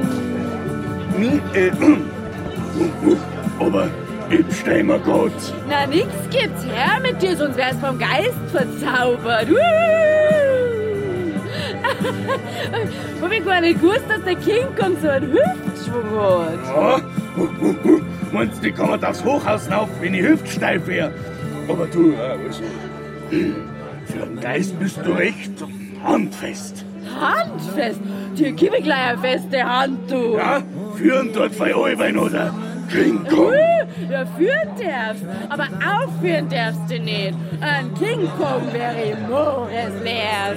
Aber 3.60 3.88
ich 4.30 4.58
steh 4.58 4.84
mir 4.84 5.00
gut. 5.00 5.32
Na, 5.70 5.86
nix 5.86 6.08
gibt's 6.32 6.64
her 6.66 7.00
mit 7.02 7.22
dir, 7.22 7.36
sonst 7.38 7.58
wär's 7.58 7.78
vom 7.78 8.00
Geist 8.00 8.34
verzaubert. 8.52 9.50
Wuhu! 9.50 10.14
Hab 13.22 13.32
ich 13.32 13.46
gar 13.46 13.62
nicht 13.62 13.82
gewusst, 13.82 14.06
dass 14.10 14.24
der 14.24 14.36
King 14.36 14.66
Kong 14.80 14.96
so 15.02 15.10
einen 15.10 15.32
Hüftschwung 15.32 16.20
hat. 16.20 16.76
Ja? 16.76 17.23
Meinst 18.32 18.64
du, 18.64 18.68
ich 18.68 18.76
kann 18.76 19.04
aufs 19.04 19.24
Hochhaus 19.24 19.70
rauf, 19.72 19.90
wenn 20.00 20.14
ich 20.14 20.24
hüftsteif 20.24 20.88
wär? 20.88 21.12
Aber 21.68 21.88
du, 21.88 22.12
ja, 22.12 22.32
also, 22.32 22.64
für 24.06 24.24
einen 24.24 24.40
Geist 24.40 24.80
bist 24.80 25.00
du 25.04 25.12
recht 25.12 25.52
handfest. 26.04 26.86
Handfest? 27.20 28.00
Die 28.38 28.52
gib 28.52 28.74
ich 28.74 28.84
gleich 28.84 29.10
eine 29.10 29.18
feste 29.20 29.64
Hand, 29.64 30.12
du. 30.12 30.38
Ja, 30.38 30.62
führen 30.96 31.30
dort 31.34 31.58
bei 31.58 31.76
euch 31.76 31.98
oder 31.98 32.54
King 32.92 33.24
Kong. 33.28 33.52
Uh, 33.52 34.12
ja, 34.12 34.26
führen 34.38 34.70
darfst, 34.78 35.26
aber 35.50 35.68
aufführen 35.86 36.50
darfst 36.50 36.90
du 36.90 37.00
nicht. 37.00 37.34
Ein 37.62 37.94
King 37.96 38.30
Kong 38.38 38.62
wäre 38.72 39.18
Moresleer. 39.30 40.56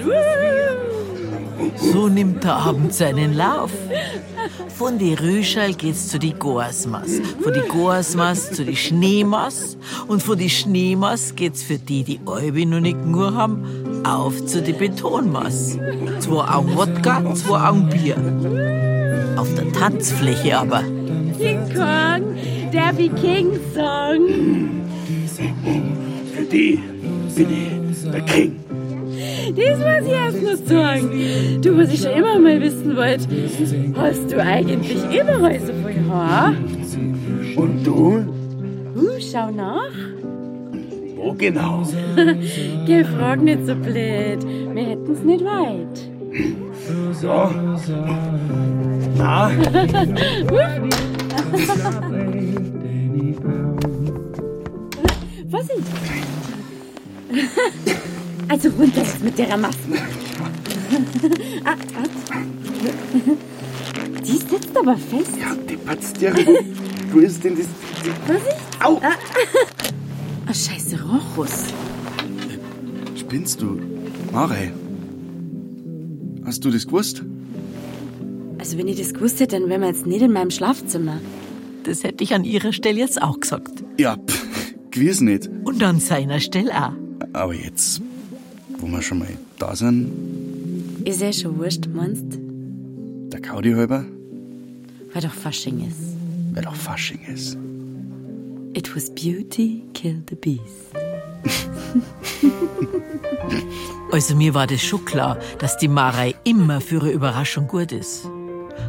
So 1.76 2.08
nimmt 2.08 2.44
der 2.44 2.56
Abend 2.56 2.92
seinen 2.94 3.34
Lauf. 3.34 3.70
Von 4.76 4.98
die 4.98 5.14
Rüschel 5.14 5.74
geht's 5.74 6.08
zu 6.08 6.18
die 6.18 6.34
Gorsmas, 6.34 7.20
von 7.42 7.52
die 7.52 7.66
Gorsmas 7.68 8.52
zu 8.52 8.64
die 8.64 8.76
Schneemas 8.76 9.78
und 10.06 10.22
von 10.22 10.38
die 10.38 10.50
Schneemas 10.50 11.34
geht's 11.34 11.62
für 11.62 11.78
die, 11.78 12.04
die 12.04 12.20
Albi 12.26 12.66
noch 12.66 12.80
nicht 12.80 13.04
nur 13.04 13.34
haben, 13.34 13.64
auf 14.04 14.44
zu 14.44 14.60
die 14.60 14.74
Betonmas. 14.74 15.78
Zwei 16.20 16.44
Augen 16.48 16.76
Wodka, 16.76 17.34
zwei 17.34 17.68
Augen 17.68 17.88
Bier. 17.88 18.16
Auf 19.38 19.54
der 19.54 19.72
Tanzfläche 19.72 20.58
aber. 20.58 20.82
King 21.38 21.60
Kong, 21.74 22.36
darf 22.72 22.98
ich 22.98 23.14
King 23.16 23.58
sagen? 23.74 24.82
Für 26.34 26.42
die 26.42 26.82
bin 27.34 27.48
ich 27.50 28.10
der 28.10 28.20
King. 28.22 28.65
Das 29.54 29.78
muss 29.78 30.06
ich 30.06 30.12
erst 30.12 30.42
noch 30.42 30.56
sagen. 30.66 31.60
Du, 31.62 31.78
was 31.78 31.92
ich 31.92 32.00
schon 32.00 32.12
immer 32.12 32.38
mal 32.38 32.60
wissen 32.60 32.96
wollte, 32.96 33.28
hast 33.96 34.32
du 34.32 34.42
eigentlich 34.42 35.04
überall 35.04 35.60
so 35.60 35.72
viel 35.72 36.08
Haar? 36.10 36.54
Und 37.56 37.84
du? 37.84 38.24
Uh, 38.96 39.20
schau 39.20 39.50
nach. 39.52 39.92
Wo 41.16 41.32
genau? 41.32 41.86
Geh, 42.86 43.04
frag 43.04 43.40
nicht 43.42 43.66
so 43.66 43.74
blöd. 43.76 44.44
Wir 44.74 44.84
hätten's 44.84 45.22
nicht 45.22 45.44
weit. 45.44 46.10
So. 47.12 47.50
Na? 49.16 49.50
Vorsicht! 55.48 55.86
Also 58.48 58.68
runter 58.70 59.02
jetzt 59.02 59.22
mit 59.22 59.38
der 59.38 59.56
Maske. 59.56 59.76
ah, 61.64 61.70
ah. 61.70 62.06
Die 64.24 64.32
sitzt 64.32 64.76
aber 64.76 64.96
fest. 64.96 65.32
Ja, 65.40 65.54
die 65.68 65.76
patzt 65.76 66.20
ja. 66.20 66.32
Wo 67.12 67.18
ist 67.18 67.42
denn 67.44 67.56
das? 67.56 67.66
Vorsicht! 68.26 68.56
Au! 68.82 69.00
Ah, 69.02 69.12
ah, 70.46 70.54
scheiße, 70.54 70.96
Rochus. 71.02 71.64
Spinnst 73.16 73.60
du? 73.62 73.80
Marei. 74.32 74.72
Hast 76.44 76.64
du 76.64 76.70
das 76.70 76.86
gewusst? 76.86 77.24
Also 78.58 78.78
wenn 78.78 78.88
ich 78.88 78.98
das 78.98 79.12
gewusst 79.14 79.40
hätte, 79.40 79.58
dann 79.58 79.68
wären 79.68 79.80
wir 79.80 79.88
jetzt 79.88 80.06
nicht 80.06 80.22
in 80.22 80.32
meinem 80.32 80.50
Schlafzimmer. 80.50 81.20
Das 81.84 82.04
hätte 82.04 82.22
ich 82.24 82.34
an 82.34 82.44
ihrer 82.44 82.72
Stelle 82.72 82.98
jetzt 82.98 83.20
auch 83.20 83.40
gesagt. 83.40 83.84
Ja, 83.98 84.16
pff, 84.16 84.46
gewiss 84.90 85.20
nicht. 85.20 85.48
Und 85.64 85.82
an 85.82 86.00
seiner 86.00 86.40
Stelle 86.40 86.72
auch. 86.72 86.92
Aber 87.32 87.54
jetzt, 87.54 88.00
wo 88.78 88.86
wir 88.88 89.02
schon 89.02 89.18
mal 89.20 89.28
da 89.58 89.74
sind, 89.76 90.10
Ist 91.04 91.20
ja 91.20 91.32
schon 91.32 91.58
wurscht, 91.58 91.86
meinst 91.92 92.24
der 93.32 93.40
Kaudi 93.40 93.72
halber, 93.72 94.04
Weil 95.12 95.22
doch 95.22 95.32
Fasching 95.34 95.80
ist. 95.86 95.98
weil 96.54 96.62
doch 96.64 96.74
Fasching 96.74 97.20
ist. 97.32 97.56
It 98.74 98.94
was 98.94 99.08
beauty 99.10 99.82
killed 99.94 100.28
the 100.28 100.36
beast. 100.36 100.92
Also 104.12 104.36
mir 104.36 104.54
war 104.54 104.66
das 104.66 104.82
schon 104.82 105.04
klar, 105.04 105.36
dass 105.58 105.76
die 105.78 105.88
Marei 105.88 106.34
immer 106.44 106.80
für 106.80 107.00
eine 107.00 107.10
Überraschung 107.10 107.66
gut 107.66 107.92
ist. 107.92 108.28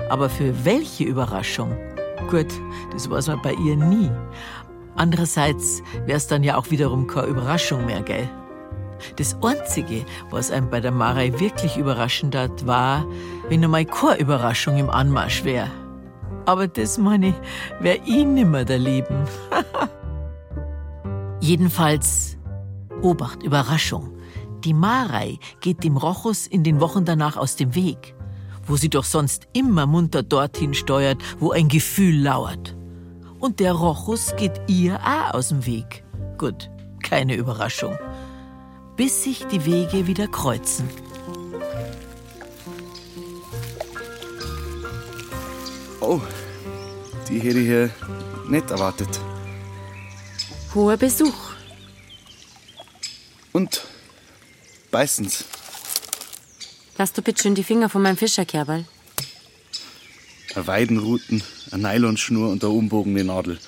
Aber 0.10 0.29
für 0.29 0.53
welche 0.63 1.03
Überraschung? 1.06 1.75
Gut, 2.29 2.48
das 2.94 3.10
weiß 3.10 3.27
man 3.27 3.41
bei 3.41 3.53
ihr 3.53 3.75
nie. 3.75 4.10
Andererseits 4.96 5.82
wäre 6.06 6.17
es 6.17 6.27
dann 6.27 6.44
ja 6.44 6.56
auch 6.58 6.70
wiederum 6.72 7.08
keine 7.08 7.27
Überraschung 7.27 7.86
mehr, 7.86 8.01
gell? 8.01 8.29
Das 9.16 9.38
Einzige, 9.42 10.06
was 10.30 10.51
einem 10.51 10.70
bei 10.70 10.80
der 10.80 10.92
Marei 10.92 11.39
wirklich 11.39 11.77
überraschend 11.77 12.36
hat, 12.36 12.66
war, 12.66 13.06
wenn 13.50 13.63
einmal 13.63 13.86
keine 13.86 14.20
Überraschung 14.20 14.77
im 14.77 14.89
Anmarsch 14.89 15.44
wäre. 15.44 15.70
Aber 16.46 16.68
das, 16.68 16.98
meine 16.98 17.30
ich, 17.30 17.36
wäre 17.82 18.00
ich 18.06 18.25
nimmer 18.25 18.63
der 18.63 18.80
Leben. 18.80 19.25
Jedenfalls, 21.42 22.38
Obacht, 23.01 23.44
Überraschung. 23.44 24.18
Die 24.63 24.74
Marei 24.74 25.39
geht 25.62 25.84
dem 25.84 25.98
Rochus 25.98 26.48
in 26.48 26.63
den 26.63 26.80
Wochen 26.80 27.06
danach 27.06 27.38
aus 27.38 27.56
dem 27.56 27.75
Weg, 27.75 28.16
wo 28.66 28.75
sie 28.75 28.89
doch 28.89 29.04
sonst 29.04 29.48
immer 29.54 29.86
munter 29.86 30.24
dorthin 30.24 30.74
steuert, 30.74 31.22
wo 31.39 31.51
ein 31.51 31.68
Gefühl 31.68 32.22
lauert. 32.22 32.75
Und 33.39 33.60
der 33.60 33.74
Rochus 33.74 34.36
geht 34.36 34.60
ihr 34.68 35.00
auch 35.00 35.36
aus 35.36 35.50
dem 35.50 35.66
Weg. 35.66 36.04
Gut, 36.38 36.70
keine 37.04 37.36
Überraschung. 37.36 37.96
Bis 38.98 39.24
sich 39.24 39.46
die 39.46 39.63
Wege 39.63 40.08
wieder 40.08 40.27
kreuzen. 40.27 40.89
Oh, 46.01 46.20
die 47.30 47.39
hätte 47.39 47.60
ich 47.60 47.68
hier 47.68 47.92
nicht 48.48 48.72
erwartet. 48.72 49.08
Hoher 50.74 50.98
Besuch. 50.98 51.51
Und 53.54 53.86
beißen's. 54.89 55.46
Lass 56.98 57.13
du 57.13 57.22
bitte 57.22 57.44
schön 57.44 57.54
die 57.54 57.63
Finger 57.63 57.89
von 57.89 58.01
meinem 58.01 58.18
Fischerkerberl. 58.18 58.86
Eine 60.56 60.68
Weidenruten, 60.68 61.44
eine 61.70 61.84
Nylonschnur 61.84 62.50
und 62.50 62.63
eine 62.63 62.74
umbogene 62.74 63.24
Nadel. 63.24 63.60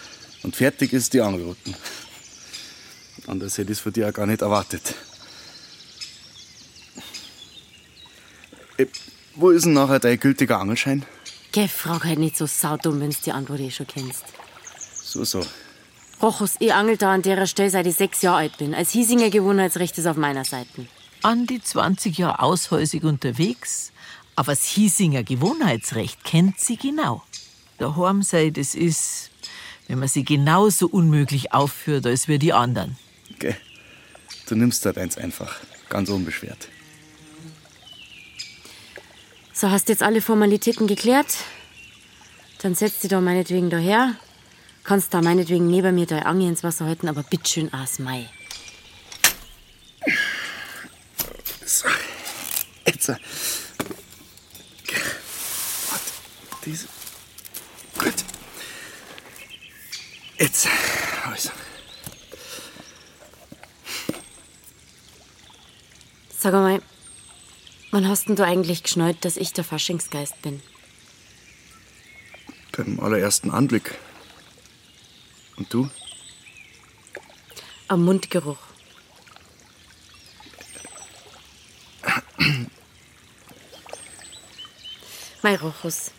Und 0.42 0.56
fertig 0.56 0.92
ist 0.92 1.14
die 1.14 1.22
Angelruten. 1.22 1.76
Anders 3.28 3.60
hätte 3.60 3.72
ich 3.72 3.78
es 3.78 3.84
von 3.84 3.94
dir 3.94 4.10
auch 4.10 4.14
gar 4.14 4.26
nicht 4.26 4.42
erwartet. 4.42 4.96
Wo 9.40 9.50
ist 9.52 9.66
denn 9.66 9.74
nachher 9.74 10.00
dein 10.00 10.20
gültiger 10.20 10.60
Angelschein? 10.60 11.06
Geh, 11.52 11.68
frag 11.68 12.04
halt 12.04 12.20
nicht 12.20 12.38
so 12.38 12.46
saudumm, 12.46 13.00
wenn's 13.00 13.22
die 13.22 13.32
Antwort 13.32 13.60
eh 13.60 13.72
schon 13.72 13.88
kennst. 13.88 14.26
So, 15.02 15.24
so. 15.24 15.46
Rochus, 16.22 16.56
ich 16.60 16.74
angel 16.74 16.98
da 16.98 17.14
an 17.14 17.22
der 17.22 17.46
Stelle, 17.48 17.70
seit 17.70 17.88
ich 17.88 17.96
sechs 17.96 18.22
Jahre 18.22 18.40
alt 18.40 18.58
bin. 18.58 18.76
Als 18.76 18.92
Hiesinger 18.92 19.30
Gewohnheitsrecht 19.30 19.98
ist 19.98 20.06
auf 20.06 20.18
meiner 20.18 20.46
Seite. 20.46 20.86
An 21.24 21.48
die 21.48 21.62
20 21.62 22.18
Jahre 22.18 22.40
aushäusig 22.40 23.04
unterwegs, 23.04 23.92
aber 24.36 24.52
das 24.52 24.66
Hiesinger 24.66 25.24
Gewohnheitsrecht 25.24 26.24
kennt 26.24 26.60
sie 26.60 26.78
genau. 26.78 27.24
Daheim 27.78 28.22
sei, 28.22 28.50
das 28.50 28.76
ist, 28.76 29.32
wenn 29.88 30.00
man 30.00 30.10
sie 30.10 30.24
genauso 30.24 30.88
unmöglich 30.88 31.54
aufführt, 31.54 32.06
als 32.06 32.28
wir 32.28 32.38
die 32.38 32.54
anderen. 32.54 32.98
Okay. 33.34 33.56
Du 34.48 34.56
nimmst 34.56 34.86
da 34.86 34.92
deins 34.92 35.18
einfach. 35.18 35.56
Ganz 35.88 36.10
unbeschwert. 36.10 36.68
So, 39.60 39.70
hast 39.70 39.90
jetzt 39.90 40.04
alle 40.04 40.22
Formalitäten 40.22 40.88
geklärt? 40.88 41.36
Dann 42.60 42.76
setz 42.76 43.00
dich 43.00 43.10
da 43.10 43.20
meinetwegen 43.20 43.70
daher. 43.70 44.16
Kannst 44.86 45.14
da 45.14 45.22
meinetwegen 45.22 45.70
neben 45.70 45.96
mir 45.96 46.06
deine 46.06 46.28
Angel 46.28 46.48
ins 46.48 46.64
Wasser 46.64 46.86
halten, 46.86 47.10
aber 47.10 47.24
bitteschön 47.24 47.74
aus 47.74 48.00
Mai. 48.00 48.30
So. 51.66 51.90
Jetzt. 52.88 53.10
äh, 53.10 53.16
Warte. 55.90 56.12
Diese. 56.66 56.88
Gut. 57.98 58.14
Jetzt. 60.38 60.70
Also. 61.26 61.50
Sag 66.38 66.54
mal, 66.54 66.82
wann 67.92 68.08
hast 68.08 68.28
denn 68.28 68.36
du 68.36 68.46
eigentlich 68.46 68.84
geschnallt, 68.84 69.24
dass 69.26 69.38
ich 69.38 69.54
der 69.54 69.64
Faschingsgeist 69.64 70.42
bin? 70.42 70.62
Beim 72.76 73.00
allerersten 73.00 73.52
Anblick. 73.52 73.96
Und 75.58 75.74
du? 75.74 75.90
Am 77.88 78.06
Mundgeruch. 78.06 78.58
Mei 85.42 85.56
Rochus. 85.56 86.12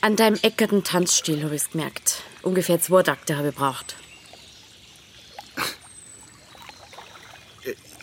An 0.00 0.16
deinem 0.16 0.38
eckerten 0.42 0.84
Tanzstil 0.84 1.42
habe 1.44 1.54
ich's 1.54 1.70
gemerkt. 1.70 2.22
Ungefähr 2.42 2.80
zwei 2.80 3.02
Takte 3.02 3.36
habe 3.36 3.48
ich 3.48 3.54
braucht. 3.54 3.96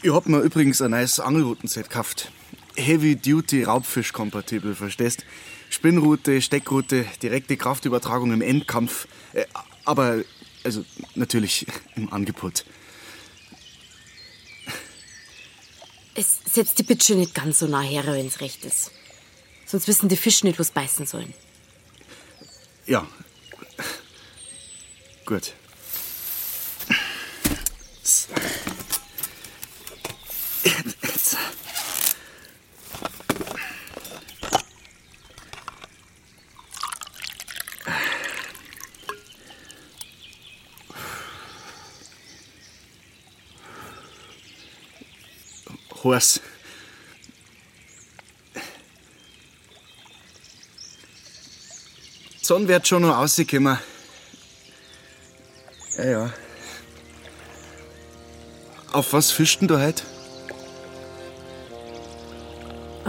Ich 0.04 0.12
hab 0.12 0.28
mir 0.28 0.40
übrigens 0.40 0.82
ein 0.82 0.92
neues 0.92 1.20
Angelroutenset 1.20 1.90
gekauft. 1.90 2.32
Heavy 2.76 3.16
Duty 3.16 3.64
Raubfisch 3.64 4.14
kompatibel, 4.14 4.74
verstehst? 4.74 5.26
Spinnrute, 5.70 6.42
Steckroute, 6.42 7.06
direkte 7.22 7.56
Kraftübertragung 7.56 8.34
im 8.34 8.42
Endkampf. 8.42 9.08
Äh, 9.34 9.46
Aber, 9.86 10.24
also, 10.64 10.84
natürlich 11.14 11.68
im 11.96 12.12
Angebot. 12.12 12.66
Es 16.16 16.40
setzt 16.52 16.80
die 16.80 16.84
bitte 16.84 17.16
nicht 17.16 17.36
ganz 17.36 17.60
so 17.60 17.68
nah 17.68 17.82
her, 17.82 18.04
wenn's 18.08 18.42
recht 18.42 18.66
ist. 18.66 18.92
Sonst 19.68 19.88
wissen 19.88 20.10
die 20.10 20.18
Fische 20.18 20.48
nicht, 20.48 20.58
was 20.58 20.72
beißen 20.72 21.06
sollen. 21.06 21.34
Ja. 22.88 23.08
Gut. 25.26 25.54
So. 28.02 28.28
Jetzt. 28.34 28.52
Horst. 46.04 46.42
Die 52.40 52.46
Sonne 52.46 52.68
wird 52.68 52.88
schon 52.88 53.04
noch 53.04 53.16
rauskommen. 53.16 53.78
Ja, 55.98 56.04
ja. 56.04 56.34
Auf 58.92 59.14
was 59.14 59.32
fischt 59.32 59.62
denn 59.62 59.68
du 59.68 59.80
heute? 59.80 60.04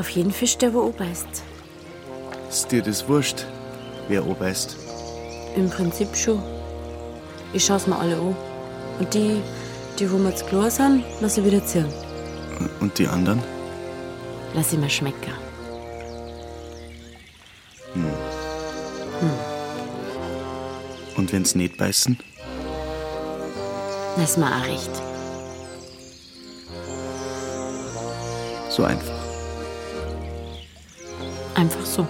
Auf 0.03 0.09
jeden 0.09 0.33
Fisch, 0.33 0.59
der 0.59 0.75
wo 0.75 0.91
beißt. 0.91 1.45
Ist 2.51 2.73
dir 2.73 2.83
das 2.83 3.07
wurscht, 3.07 3.47
wer 4.09 4.27
obeist? 4.27 4.77
Im 5.55 5.71
Prinzip 5.71 6.17
schon. 6.17 6.43
Ich 7.53 7.65
schau's 7.65 7.87
mir 7.87 7.97
alle 7.97 8.17
an. 8.17 8.35
Und 8.99 9.15
die, 9.15 9.41
die 10.01 10.11
wo 10.11 10.17
mir 10.17 10.35
zu 10.35 10.45
klar 10.47 10.73
sind, 10.73 11.05
lass 11.21 11.39
ich 11.39 11.45
wieder 11.45 11.65
ziehen. 11.65 11.87
Und 12.81 12.99
die 12.99 13.07
anderen? 13.07 13.41
Lass 14.55 14.73
ich 14.73 14.79
mir 14.81 14.91
schmecken. 14.91 15.35
Hm. 17.95 18.05
Hm. 19.21 19.31
Und 21.17 21.33
wenn's 21.33 21.55
nicht 21.55 21.77
beißen? 21.77 22.19
Das 24.17 24.31
ist 24.31 24.37
mir 24.37 24.47
auch 24.47 24.67
recht. 24.67 24.91
So 28.69 28.83
einfach. 28.83 29.32
Einfach 31.55 31.85
so. 31.85 32.07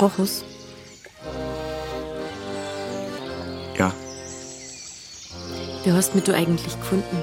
Rochus, 0.00 0.44
Ja, 3.78 3.92
wie 5.84 5.92
hast 5.92 6.14
mich 6.14 6.24
du 6.24 6.34
eigentlich 6.34 6.78
gefunden? 6.78 7.22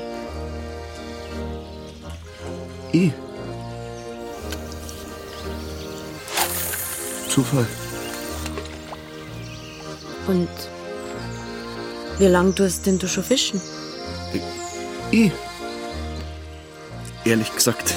ich. 2.91 3.11
Zufall. 7.29 7.67
Und 10.27 10.49
wie 12.17 12.27
lang 12.27 12.55
tust 12.55 12.85
denn 12.85 12.97
du 12.97 13.07
schon 13.07 13.23
fischen? 13.23 13.61
Ich. 15.11 15.31
Ehrlich 17.25 17.53
gesagt, 17.53 17.93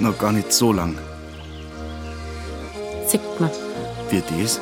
noch 0.00 0.18
gar 0.18 0.32
nicht 0.32 0.52
so 0.52 0.72
lang. 0.72 0.98
Sieht 3.06 3.20
man, 3.40 3.50
Wie 4.10 4.22
das? 4.42 4.60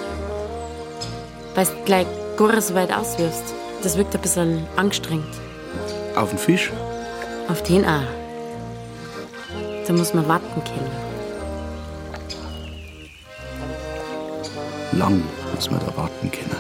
weil 1.54 1.66
du 1.66 1.72
gleich 1.84 2.06
gar 2.36 2.60
so 2.60 2.74
weit 2.74 2.92
auswirfst. 2.92 3.54
Das 3.82 3.96
wirkt 3.96 4.14
ein 4.14 4.20
bisschen 4.20 4.66
angestrengt. 4.76 5.24
Auf 6.16 6.30
den 6.30 6.38
Fisch? 6.38 6.72
Auf 7.48 7.62
den 7.62 7.84
auch. 7.84 8.02
Da 9.86 9.92
muss 9.92 10.14
man 10.14 10.26
warten 10.28 10.62
können. 10.64 10.90
Lang 14.92 15.22
muss 15.54 15.70
man 15.70 15.80
da 15.80 15.96
warten 15.96 16.30
können. 16.30 16.56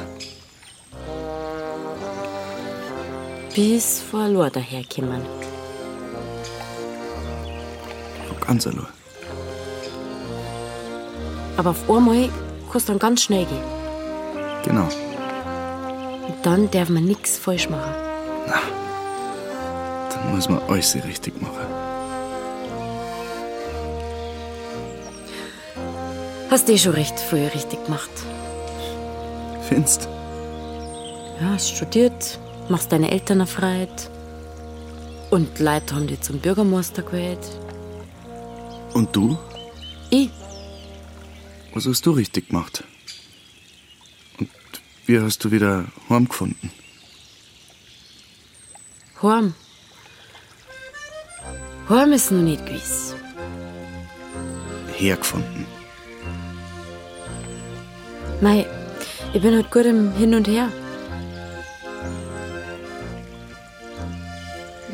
Bis 3.54 4.00
vor 4.00 4.28
Lor 4.28 4.50
daherkommen. 4.50 5.22
Allein. 8.46 8.86
Aber 11.56 11.70
auf 11.70 11.90
einmal 11.90 12.28
kann's 12.70 12.84
dann 12.86 12.98
ganz 12.98 13.22
schnell 13.22 13.44
gehen. 13.44 13.62
Genau. 14.64 14.88
Und 16.26 16.34
dann 16.42 16.70
darf 16.70 16.88
man 16.88 17.04
nichts 17.04 17.38
falsch 17.38 17.68
machen. 17.68 17.94
Dann 20.10 20.34
muss 20.34 20.48
man 20.48 20.60
alles 20.68 20.94
richtig 20.94 21.40
machen. 21.40 21.66
Hast 26.50 26.68
eh 26.68 26.78
schon 26.78 26.92
recht 26.92 27.18
viel 27.18 27.46
richtig 27.48 27.84
gemacht. 27.84 28.10
Findest? 29.68 30.08
Ja, 31.40 31.54
hast 31.54 31.70
studiert, 31.70 32.38
machst 32.68 32.92
deine 32.92 33.10
Eltern 33.10 33.40
erfreut. 33.40 34.10
Und 35.30 35.58
Leute 35.58 35.94
haben 35.94 36.06
dich 36.06 36.20
zum 36.20 36.40
Bürgermeister 36.40 37.02
gewählt. 37.02 37.38
Und 38.94 39.14
du? 39.16 39.38
Ich? 40.10 40.30
Was 41.74 41.86
hast 41.86 42.04
du 42.04 42.10
richtig 42.10 42.48
gemacht? 42.48 42.84
Und 44.38 44.50
wie 45.06 45.18
hast 45.18 45.44
du 45.44 45.50
wieder 45.50 45.86
heimgefunden? 46.08 46.70
Horm. 49.22 49.54
Horm 51.88 52.12
ist 52.12 52.30
noch 52.30 52.42
nicht 52.42 52.66
gewiss. 52.66 53.14
Hergefunden. 54.96 55.66
Mei, 58.40 58.66
ich 59.32 59.40
bin 59.40 59.54
halt 59.54 59.70
gut 59.70 59.86
im 59.86 60.12
Hin 60.14 60.34
und 60.34 60.48
Her. 60.48 60.70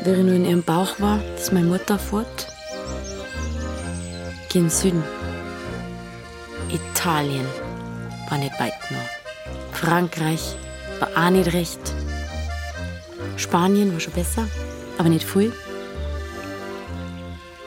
Wie 0.03 0.11
ich 0.11 0.23
nur 0.23 0.35
in 0.35 0.45
ihrem 0.45 0.63
Bauch 0.63 0.99
war, 0.99 1.19
ist 1.35 1.51
meine 1.51 1.67
Mutter 1.67 1.99
fort. 1.99 2.38
Den 4.53 4.69
Süden. 4.69 5.03
Italien 6.69 7.45
war 8.29 8.37
nicht 8.39 8.59
weit 8.59 8.73
noch. 8.89 9.77
Frankreich 9.77 10.55
war 10.99 11.09
auch 11.15 11.29
nicht 11.29 11.53
recht. 11.53 11.79
Spanien 13.37 13.93
war 13.93 13.99
schon 13.99 14.13
besser, 14.13 14.47
aber 14.97 15.09
nicht 15.09 15.23
viel. 15.23 15.53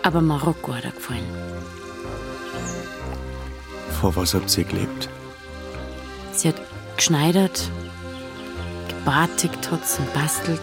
Aber 0.02 0.20
Marokko 0.20 0.74
hat 0.74 0.84
er 0.84 0.90
gefallen. 0.90 1.24
Vor 4.00 4.16
was 4.16 4.34
habt 4.34 4.58
ihr 4.58 4.64
gelebt? 4.64 5.08
Sie 6.32 6.48
hat 6.48 6.60
geschneidert, 6.96 7.70
gebartigt 8.88 9.70
hat's 9.70 9.98
und 10.00 10.12
bastelt. 10.12 10.60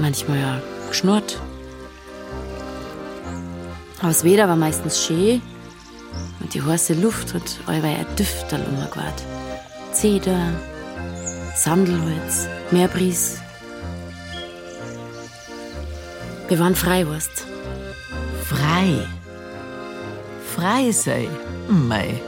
Manchmal 0.00 0.40
ja 0.40 0.60
geschnurrt. 0.88 1.40
Das 4.02 4.24
Wetter 4.24 4.48
war 4.48 4.56
meistens 4.56 5.00
schön 5.06 5.40
und 6.40 6.52
die 6.52 6.60
heiße 6.60 6.94
Luft 6.94 7.34
hat 7.34 7.60
allweil 7.66 7.98
ein 7.98 8.16
Düfterl 8.16 8.60
umgewahrt. 8.64 9.22
Zeder, 9.92 10.52
Sandelholz, 11.54 12.48
Meerbries. 12.72 13.40
Wir 16.48 16.58
waren 16.58 16.74
frei, 16.74 17.06
weißt 17.06 17.46
Frei. 18.44 19.06
Frei 20.54 20.90
sei. 20.90 21.28
Mei. 21.68 22.20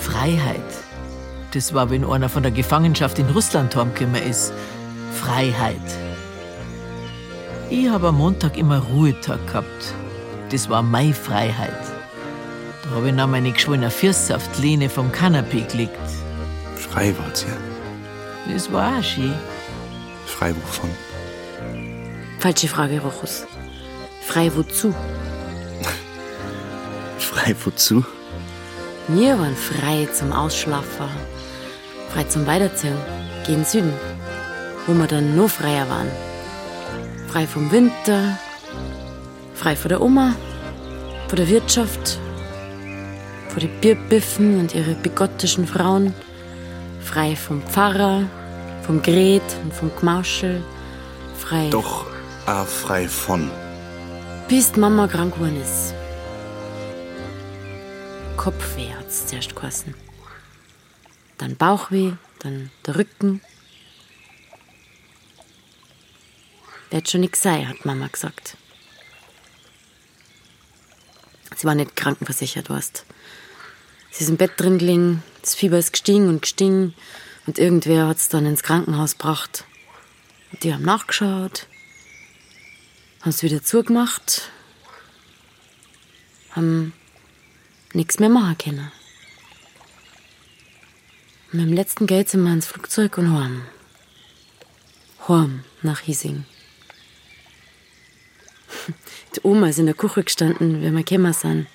Freiheit. 0.00 0.60
Das 1.52 1.74
war, 1.74 1.90
wenn 1.90 2.04
einer 2.04 2.30
von 2.30 2.42
der 2.42 2.52
Gefangenschaft 2.52 3.18
in 3.18 3.28
Russland 3.28 3.76
heimgekommen 3.76 4.22
ist. 4.22 4.52
Freiheit. 5.12 5.76
Ich 7.68 7.88
habe 7.88 8.08
am 8.08 8.16
Montag 8.16 8.56
immer 8.56 8.78
Ruhetag 8.78 9.46
gehabt. 9.46 9.94
Das 10.50 10.68
war 10.68 10.82
meine 10.82 11.14
Freiheit. 11.14 11.82
Da 12.82 12.90
habe 12.90 13.08
ich 13.08 13.14
noch 13.14 13.26
meine 13.26 13.52
geschwollene 13.52 13.90
Füße 13.90 14.36
auf 14.36 14.42
die 14.56 14.62
Lehne 14.62 14.88
vom 14.88 15.10
Kanapee 15.10 15.62
gelegt. 15.62 15.98
Frei 16.76 17.14
wart 17.18 17.44
ihr. 17.48 18.52
Das 18.52 18.70
war 18.70 18.98
auch 18.98 19.02
schön. 19.02 19.34
Frei 20.26 20.54
wovon? 20.54 20.90
Falsche 22.38 22.68
Frage, 22.68 23.00
Rochus. 23.00 23.46
Frei 24.20 24.50
wozu? 24.54 24.94
Frei 27.18 27.54
wozu? 27.64 28.04
Wir 29.08 29.38
waren 29.38 29.54
frei 29.54 30.08
zum 30.14 30.32
Ausschlafen, 30.32 31.08
frei 32.10 32.24
zum 32.24 32.46
Weiterziehen, 32.46 32.96
gehen 33.46 33.62
Süden, 33.62 33.92
wo 34.86 34.94
wir 34.94 35.06
dann 35.06 35.36
noch 35.36 35.50
freier 35.50 35.88
waren. 35.90 36.10
Frei 37.28 37.46
vom 37.46 37.70
Winter, 37.70 38.38
frei 39.64 39.76
von 39.76 39.88
der 39.88 40.02
Oma, 40.02 40.36
von 41.26 41.36
der 41.36 41.48
Wirtschaft, 41.48 42.18
von 43.48 43.60
den 43.60 43.80
Bierbiffen 43.80 44.60
und 44.60 44.74
ihre 44.74 44.94
bigottischen 44.94 45.66
Frauen, 45.66 46.12
frei 47.00 47.34
vom 47.34 47.62
Pfarrer, 47.62 48.28
vom 48.82 49.00
Gret 49.00 49.42
und 49.62 49.72
vom 49.72 49.90
Gmauschel, 49.96 50.62
frei. 51.38 51.70
Doch 51.70 52.04
auch 52.44 52.66
frei 52.66 53.08
von. 53.08 53.50
Bis 54.48 54.76
Mama 54.76 55.08
krank 55.08 55.32
geworden 55.32 55.58
ist. 55.62 55.94
Kopfweh 58.36 58.92
hat's 58.98 59.28
zuerst 59.28 59.56
geheißen. 59.56 59.94
Dann 61.38 61.56
Bauchweh, 61.56 62.12
dann 62.40 62.70
der 62.84 62.96
Rücken. 62.96 63.40
Wird 66.90 67.08
schon 67.08 67.22
nix 67.22 67.40
sein, 67.40 67.66
hat 67.66 67.86
Mama 67.86 68.08
gesagt. 68.08 68.58
Sie 71.56 71.66
war 71.66 71.74
nicht 71.74 71.96
krankenversichert, 71.96 72.70
weißt. 72.70 73.04
Sie 74.10 74.24
ist 74.24 74.30
im 74.30 74.36
Bett 74.36 74.52
drin 74.56 74.78
gelegen, 74.78 75.22
das 75.40 75.54
Fieber 75.54 75.78
ist 75.78 75.92
gestiegen 75.92 76.28
und 76.28 76.42
gestiegen 76.42 76.94
und 77.46 77.58
irgendwer 77.58 78.06
hat's 78.06 78.28
dann 78.28 78.46
ins 78.46 78.62
Krankenhaus 78.62 79.18
gebracht. 79.18 79.64
Und 80.52 80.62
die 80.62 80.72
haben 80.72 80.84
nachgeschaut, 80.84 81.66
haben's 83.22 83.42
wieder 83.42 83.62
zugemacht, 83.62 84.50
haben 86.52 86.92
nichts 87.92 88.18
mehr 88.20 88.28
machen 88.28 88.58
können. 88.58 88.92
Mit 91.52 91.66
dem 91.66 91.72
letzten 91.72 92.06
Geld 92.06 92.28
sind 92.28 92.42
wir 92.42 92.52
ins 92.52 92.66
Flugzeug 92.66 93.18
und 93.18 93.32
heim. 93.32 93.62
Heim 95.28 95.64
nach 95.82 96.00
Hiesing. 96.00 96.44
Die 99.34 99.40
Oma 99.42 99.68
ist 99.68 99.78
in 99.78 99.86
der 99.86 99.94
Küche 99.94 100.24
gestanden, 100.24 100.80
wie 100.80 100.90
wir 100.90 101.02
gekommen 101.02 101.32
sind. 101.32 101.66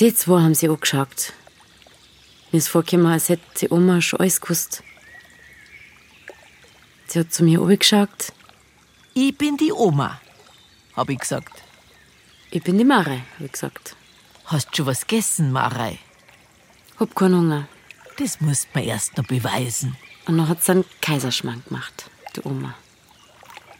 Die 0.00 0.14
zwei 0.14 0.42
haben 0.42 0.54
sie 0.54 0.68
angeschaut. 0.68 1.32
Mir 2.50 2.58
ist 2.58 2.68
vorgekommen, 2.68 3.12
als 3.12 3.28
hätte 3.28 3.42
die 3.60 3.70
Oma 3.70 4.00
schon 4.00 4.20
alles 4.20 4.40
gewusst. 4.40 4.82
Sie 7.06 7.18
hat 7.18 7.32
zu 7.32 7.44
mir 7.44 7.60
angeschaut. 7.60 8.32
Ich 9.14 9.36
bin 9.36 9.56
die 9.56 9.72
Oma, 9.72 10.20
hab 10.96 11.10
ich 11.10 11.18
gesagt. 11.18 11.62
Ich 12.50 12.62
bin 12.62 12.78
die 12.78 12.84
Mare, 12.84 13.22
hab 13.34 13.44
ich 13.44 13.52
gesagt. 13.52 13.96
Hast 14.46 14.76
schon 14.76 14.86
was 14.86 15.06
gegessen, 15.06 15.52
Marei? 15.52 15.98
Hab 16.98 17.14
keinen 17.14 17.36
Hunger. 17.36 17.68
Das 18.18 18.40
musst 18.40 18.74
man 18.74 18.84
erst 18.84 19.16
noch 19.16 19.26
beweisen. 19.26 19.96
Und 20.26 20.38
dann 20.38 20.48
hat 20.48 20.62
sie 20.62 20.72
einen 20.72 20.84
Kaiserschmarrn 21.00 21.62
gemacht, 21.68 22.10
die 22.36 22.42
Oma. 22.44 22.74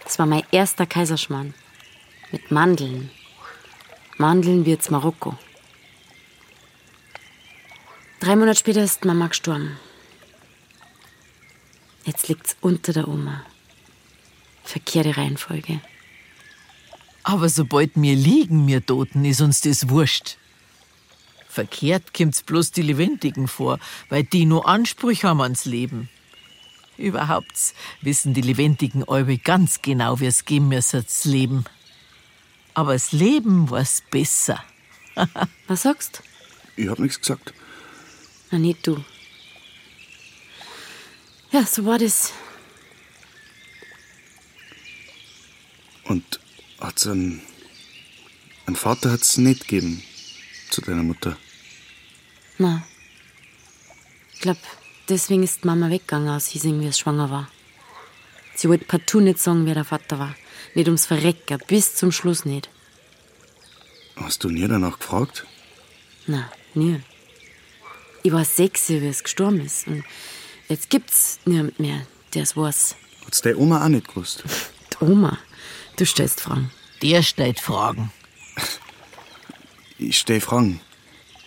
Das 0.04 0.18
war 0.18 0.26
mein 0.26 0.42
erster 0.50 0.86
Kaiserschmarrn. 0.86 1.54
Mit 2.32 2.50
Mandeln. 2.50 3.10
Mandeln 4.16 4.64
wird's 4.64 4.88
Marokko. 4.88 5.36
Drei 8.20 8.36
Monate 8.36 8.58
später 8.58 8.82
ist 8.82 9.04
Mama 9.04 9.26
gestorben. 9.26 9.78
Jetzt 12.04 12.28
liegt's 12.28 12.56
unter 12.62 12.94
der 12.94 13.06
Oma. 13.06 13.44
Verkehrte 14.64 15.16
Reihenfolge. 15.16 15.82
Aber 17.22 17.50
sobald 17.50 17.90
wir 17.96 18.16
liegen, 18.16 18.66
wir 18.66 18.84
Toten, 18.84 19.26
ist 19.26 19.42
uns 19.42 19.60
das 19.60 19.90
wurscht. 19.90 20.38
Verkehrt 21.48 22.14
kommt's 22.14 22.42
bloß 22.42 22.72
die 22.72 22.82
Lebendigen 22.82 23.46
vor, 23.46 23.78
weil 24.08 24.24
die 24.24 24.46
nur 24.46 24.66
Anspruch 24.66 25.22
haben 25.22 25.42
ans 25.42 25.66
Leben. 25.66 26.08
Überhaupt 26.96 27.74
wissen 28.00 28.32
die 28.32 28.40
Lebendigen 28.40 29.04
alle 29.06 29.36
ganz 29.36 29.82
genau, 29.82 30.18
wie 30.20 30.26
es 30.26 30.46
gehen 30.46 30.68
müsse, 30.68 31.02
das 31.02 31.26
Leben. 31.26 31.66
Aber 32.74 32.94
das 32.94 33.12
Leben 33.12 33.70
war's 33.70 34.02
besser. 34.10 34.62
Was 35.66 35.82
sagst? 35.82 36.22
Ich 36.76 36.88
hab 36.88 36.98
nichts 36.98 37.20
gesagt. 37.20 37.52
Na, 38.50 38.58
nicht 38.58 38.86
du. 38.86 39.04
Ja, 41.50 41.66
so 41.66 41.84
war 41.84 41.98
das. 41.98 42.32
Und 46.04 46.40
hat's 46.80 47.06
einen, 47.06 47.42
einen 48.66 48.76
Vater 48.76 49.12
hat's 49.12 49.36
nicht 49.36 49.68
gegeben 49.68 50.02
zu 50.70 50.80
deiner 50.80 51.02
Mutter. 51.02 51.36
Na. 52.58 52.82
Ich 54.32 54.40
glaub, 54.40 54.58
deswegen 55.08 55.42
ist 55.42 55.64
Mama 55.64 55.90
weggegangen 55.90 56.30
aus 56.30 56.46
Hiesing, 56.46 56.80
wie 56.80 56.86
es 56.86 56.98
schwanger 56.98 57.30
war. 57.30 57.48
Sie 58.54 58.68
wollte 58.68 58.86
partout 58.86 59.20
nicht 59.20 59.38
sagen, 59.38 59.66
wer 59.66 59.74
der 59.74 59.84
Vater 59.84 60.18
war. 60.18 60.34
Nicht 60.74 60.86
ums 60.86 61.06
Verrecken, 61.06 61.58
bis 61.66 61.94
zum 61.94 62.12
Schluss 62.12 62.44
nicht. 62.44 62.68
Hast 64.16 64.44
du 64.44 64.50
nie 64.50 64.68
danach 64.68 64.98
gefragt? 64.98 65.46
Na, 66.26 66.50
nie. 66.74 67.00
Ich 68.22 68.32
war 68.32 68.44
sechs, 68.44 68.88
wie 68.88 69.06
es 69.06 69.24
gestorben 69.24 69.60
ist. 69.60 69.86
Und 69.86 70.04
jetzt 70.68 70.90
gibt's 70.90 71.40
niemand 71.44 71.80
mehr, 71.80 72.06
der 72.34 72.42
es 72.42 72.56
weiß. 72.56 72.94
Hat's 73.24 73.42
deine 73.42 73.56
Oma 73.56 73.84
auch 73.84 73.88
nicht 73.88 74.08
gewusst? 74.08 74.44
Die 74.92 75.04
Oma, 75.04 75.38
du 75.96 76.06
stellst 76.06 76.40
Fragen. 76.40 76.70
Der 77.02 77.22
stellt 77.22 77.58
Fragen. 77.58 78.12
Ich 79.98 80.18
stell 80.18 80.40
Fragen. 80.40 80.80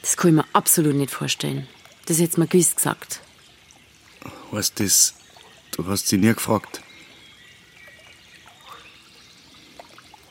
Das 0.01 0.17
kann 0.17 0.32
ich 0.32 0.36
mir 0.36 0.45
absolut 0.54 0.95
nicht 0.95 1.12
vorstellen. 1.12 1.67
Das 2.06 2.19
hätt's 2.19 2.38
mir 2.38 2.47
gewiss 2.47 2.75
gesagt. 2.75 3.21
Heißt 4.51 4.80
das, 4.80 5.15
du 5.71 5.88
hast 5.88 6.08
sie 6.08 6.17
nie 6.17 6.34
gefragt? 6.34 6.82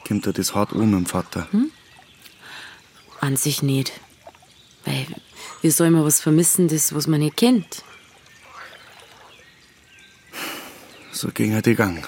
Kommt 0.07 0.27
dir 0.27 0.33
das 0.33 0.55
hart 0.55 0.73
um, 0.73 0.91
mein 0.91 1.07
Vater? 1.07 1.49
Hm? 1.51 1.71
An 3.21 3.37
sich 3.37 3.63
nicht. 3.63 3.93
Weil, 4.85 5.07
wie 5.63 5.71
soll 5.71 5.91
man 5.91 6.05
was 6.05 6.21
vermissen, 6.21 6.69
das, 6.69 6.95
was 6.95 7.07
man 7.07 7.21
nicht 7.21 7.37
kennt? 7.37 7.83
So 11.13 11.29
ging 11.29 11.53
er 11.53 11.63
die 11.63 11.75
Gang. 11.75 12.07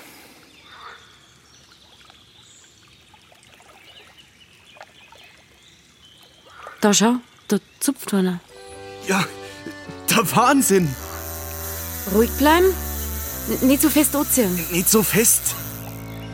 Da 6.83 6.93
schau, 6.93 7.17
da 7.49 7.57
zupft 7.81 8.13
einer. 8.13 8.41
Ja, 9.09 9.25
der 10.11 10.37
Wahnsinn. 10.37 10.95
Ruhig 12.13 12.31
bleiben. 12.33 12.67
N 13.63 13.69
nicht 13.69 13.81
so 13.81 13.89
fest 13.89 14.15
anziehen. 14.15 14.55
Nicht 14.71 14.91
so 14.91 15.03
fest. 15.03 15.55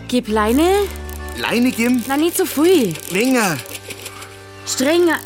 Gib 0.09 0.29
Leine. 0.29 0.89
Leine 1.39 1.71
geben? 1.71 2.05
Na, 2.07 2.17
nicht 2.17 2.37
so 2.37 2.45
viel. 2.45 2.95
Länger. 3.11 3.57
Strenger. 4.67 5.19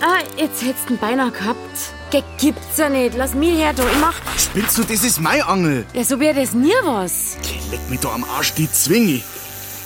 Ah, 0.00 0.20
jetzt 0.36 0.62
hättest 0.62 0.88
du 0.88 0.94
ihn 0.94 0.98
beinahe 0.98 1.30
gehabt. 1.30 1.58
Ge 2.10 2.22
gibt's 2.38 2.78
ja 2.78 2.88
nicht. 2.88 3.16
Lass 3.16 3.34
mich 3.34 3.56
her, 3.56 3.72
da. 3.72 3.82
Ich 3.82 3.98
mach. 4.00 4.14
Spinnst 4.38 4.78
du, 4.78 4.82
das 4.82 5.04
ist 5.04 5.20
mein 5.20 5.42
Angel. 5.42 5.84
Ja, 5.92 6.04
so 6.04 6.18
wäre 6.20 6.40
das 6.40 6.52
nie 6.52 6.72
was. 6.84 7.36
Okay, 7.40 7.60
leck 7.70 7.90
mich 7.90 8.00
da 8.00 8.12
am 8.12 8.24
Arsch, 8.24 8.54
die 8.54 8.70
zwinge. 8.70 9.20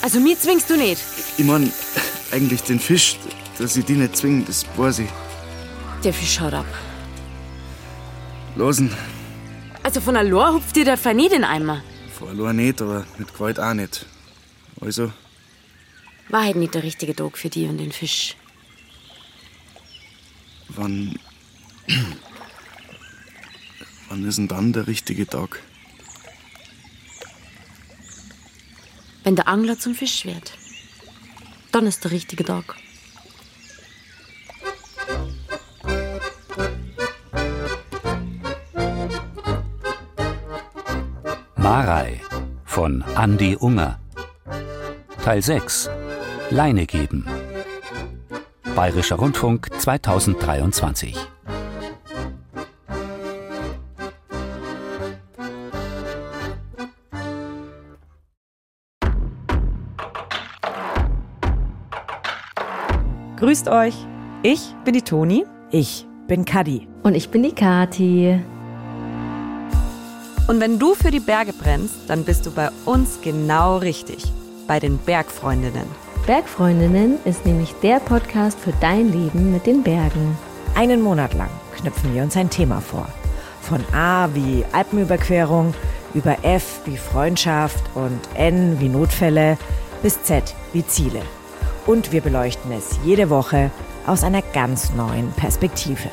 Also, 0.01 0.19
mir 0.19 0.37
zwingst 0.39 0.69
du 0.69 0.77
nicht. 0.77 1.01
Ich 1.37 1.45
mein, 1.45 1.71
eigentlich 2.31 2.61
den 2.63 2.79
Fisch, 2.79 3.17
dass 3.57 3.75
ich 3.75 3.85
die 3.85 3.93
nicht 3.93 4.15
zwinge, 4.15 4.43
das 4.43 4.65
weiß 4.77 4.99
ich. 4.99 5.09
Der 6.03 6.13
Fisch 6.13 6.39
haut 6.39 6.53
ab. 6.53 6.65
Losen. 8.55 8.93
Also, 9.81 9.99
von 9.99 10.15
allein 10.15 10.53
hupft 10.53 10.75
dir 10.75 10.85
der 10.85 10.97
Fall 10.97 11.15
nicht 11.15 11.31
in 11.33 11.41
den 11.41 11.43
Eimer. 11.45 11.81
Verloren 12.17 12.57
nicht, 12.57 12.81
aber 12.81 13.05
mit 13.17 13.33
Gewalt 13.33 13.59
auch 13.59 13.73
nicht. 13.73 14.05
Also, 14.79 15.11
War 16.33 16.45
halt 16.45 16.55
nicht 16.55 16.73
der 16.73 16.81
richtige 16.81 17.15
Tag 17.15 17.37
für 17.37 17.49
die 17.49 17.67
und 17.67 17.77
den 17.77 17.91
Fisch. 17.91 18.35
wann. 20.69 21.19
wann 24.09 24.25
ist 24.25 24.39
denn 24.39 24.47
dann 24.47 24.73
der 24.73 24.87
richtige 24.87 25.27
Tag? 25.27 25.61
Wenn 29.23 29.35
der 29.35 29.47
Angler 29.47 29.77
zum 29.77 29.93
Fisch 29.93 30.25
wird, 30.25 30.57
dann 31.71 31.85
ist 31.85 32.03
der 32.03 32.09
richtige 32.09 32.43
Tag. 32.43 32.77
Marei 41.57 42.19
von 42.65 43.03
Andi 43.03 43.55
Unger. 43.55 43.99
Teil 45.23 45.43
6 45.43 45.91
Leine 46.53 46.85
geben. 46.85 47.25
Bayerischer 48.75 49.15
Rundfunk 49.15 49.69
2023. 49.75 51.15
Grüßt 63.37 63.67
euch. 63.69 63.95
Ich 64.43 64.75
bin 64.85 64.93
die 64.93 65.01
Toni. 65.01 65.45
Ich 65.71 66.05
bin 66.27 66.45
Kadi. 66.45 66.87
Und 67.01 67.15
ich 67.15 67.29
bin 67.29 67.41
die 67.41 67.55
Kati. 67.55 68.39
Und 70.47 70.59
wenn 70.59 70.77
du 70.77 70.93
für 70.93 71.09
die 71.09 71.19
Berge 71.19 71.53
brennst, 71.53 72.07
dann 72.07 72.23
bist 72.23 72.45
du 72.45 72.51
bei 72.51 72.69
uns 72.85 73.21
genau 73.23 73.77
richtig. 73.77 74.31
Bei 74.67 74.79
den 74.79 74.99
Bergfreundinnen. 74.99 76.12
Bergfreundinnen 76.25 77.19
ist 77.25 77.45
nämlich 77.45 77.75
der 77.83 77.99
Podcast 77.99 78.57
für 78.57 78.71
dein 78.79 79.11
Leben 79.11 79.51
mit 79.51 79.65
den 79.65 79.83
Bergen. 79.83 80.37
Einen 80.73 81.01
Monat 81.01 81.33
lang 81.33 81.49
knüpfen 81.75 82.15
wir 82.15 82.23
uns 82.23 82.37
ein 82.37 82.49
Thema 82.49 82.79
vor. 82.79 83.09
Von 83.59 83.83
A 83.93 84.29
wie 84.33 84.63
Alpenüberquerung, 84.71 85.73
über 86.13 86.37
F 86.45 86.79
wie 86.85 86.95
Freundschaft 86.95 87.83
und 87.93 88.21
N 88.35 88.79
wie 88.79 88.87
Notfälle 88.87 89.57
bis 90.01 90.23
Z 90.23 90.55
wie 90.71 90.87
Ziele. 90.87 91.21
Und 91.85 92.13
wir 92.13 92.21
beleuchten 92.21 92.71
es 92.71 92.97
jede 93.03 93.29
Woche 93.29 93.69
aus 94.07 94.23
einer 94.23 94.43
ganz 94.53 94.93
neuen 94.93 95.29
Perspektive. 95.33 96.09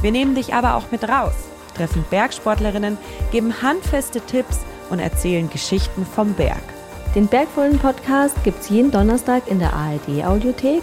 Wir 0.00 0.10
nehmen 0.10 0.34
dich 0.34 0.54
aber 0.54 0.74
auch 0.74 0.90
mit 0.90 1.06
raus, 1.06 1.34
treffen 1.76 2.02
Bergsportlerinnen, 2.08 2.96
geben 3.30 3.60
handfeste 3.60 4.22
Tipps 4.22 4.60
und 4.88 5.00
erzählen 5.00 5.50
Geschichten 5.50 6.06
vom 6.06 6.32
Berg. 6.32 6.73
Den 7.14 7.28
Bergfreunde-Podcast 7.28 8.42
gibt's 8.42 8.68
jeden 8.70 8.90
Donnerstag 8.90 9.46
in 9.46 9.60
der 9.60 9.72
ARD-Audiothek 9.72 10.82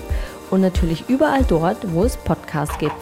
und 0.49 0.61
natürlich 0.61 1.09
überall 1.09 1.43
dort, 1.43 1.91
wo 1.93 2.05
es 2.05 2.15
Podcasts 2.15 2.77
gibt. 2.77 2.95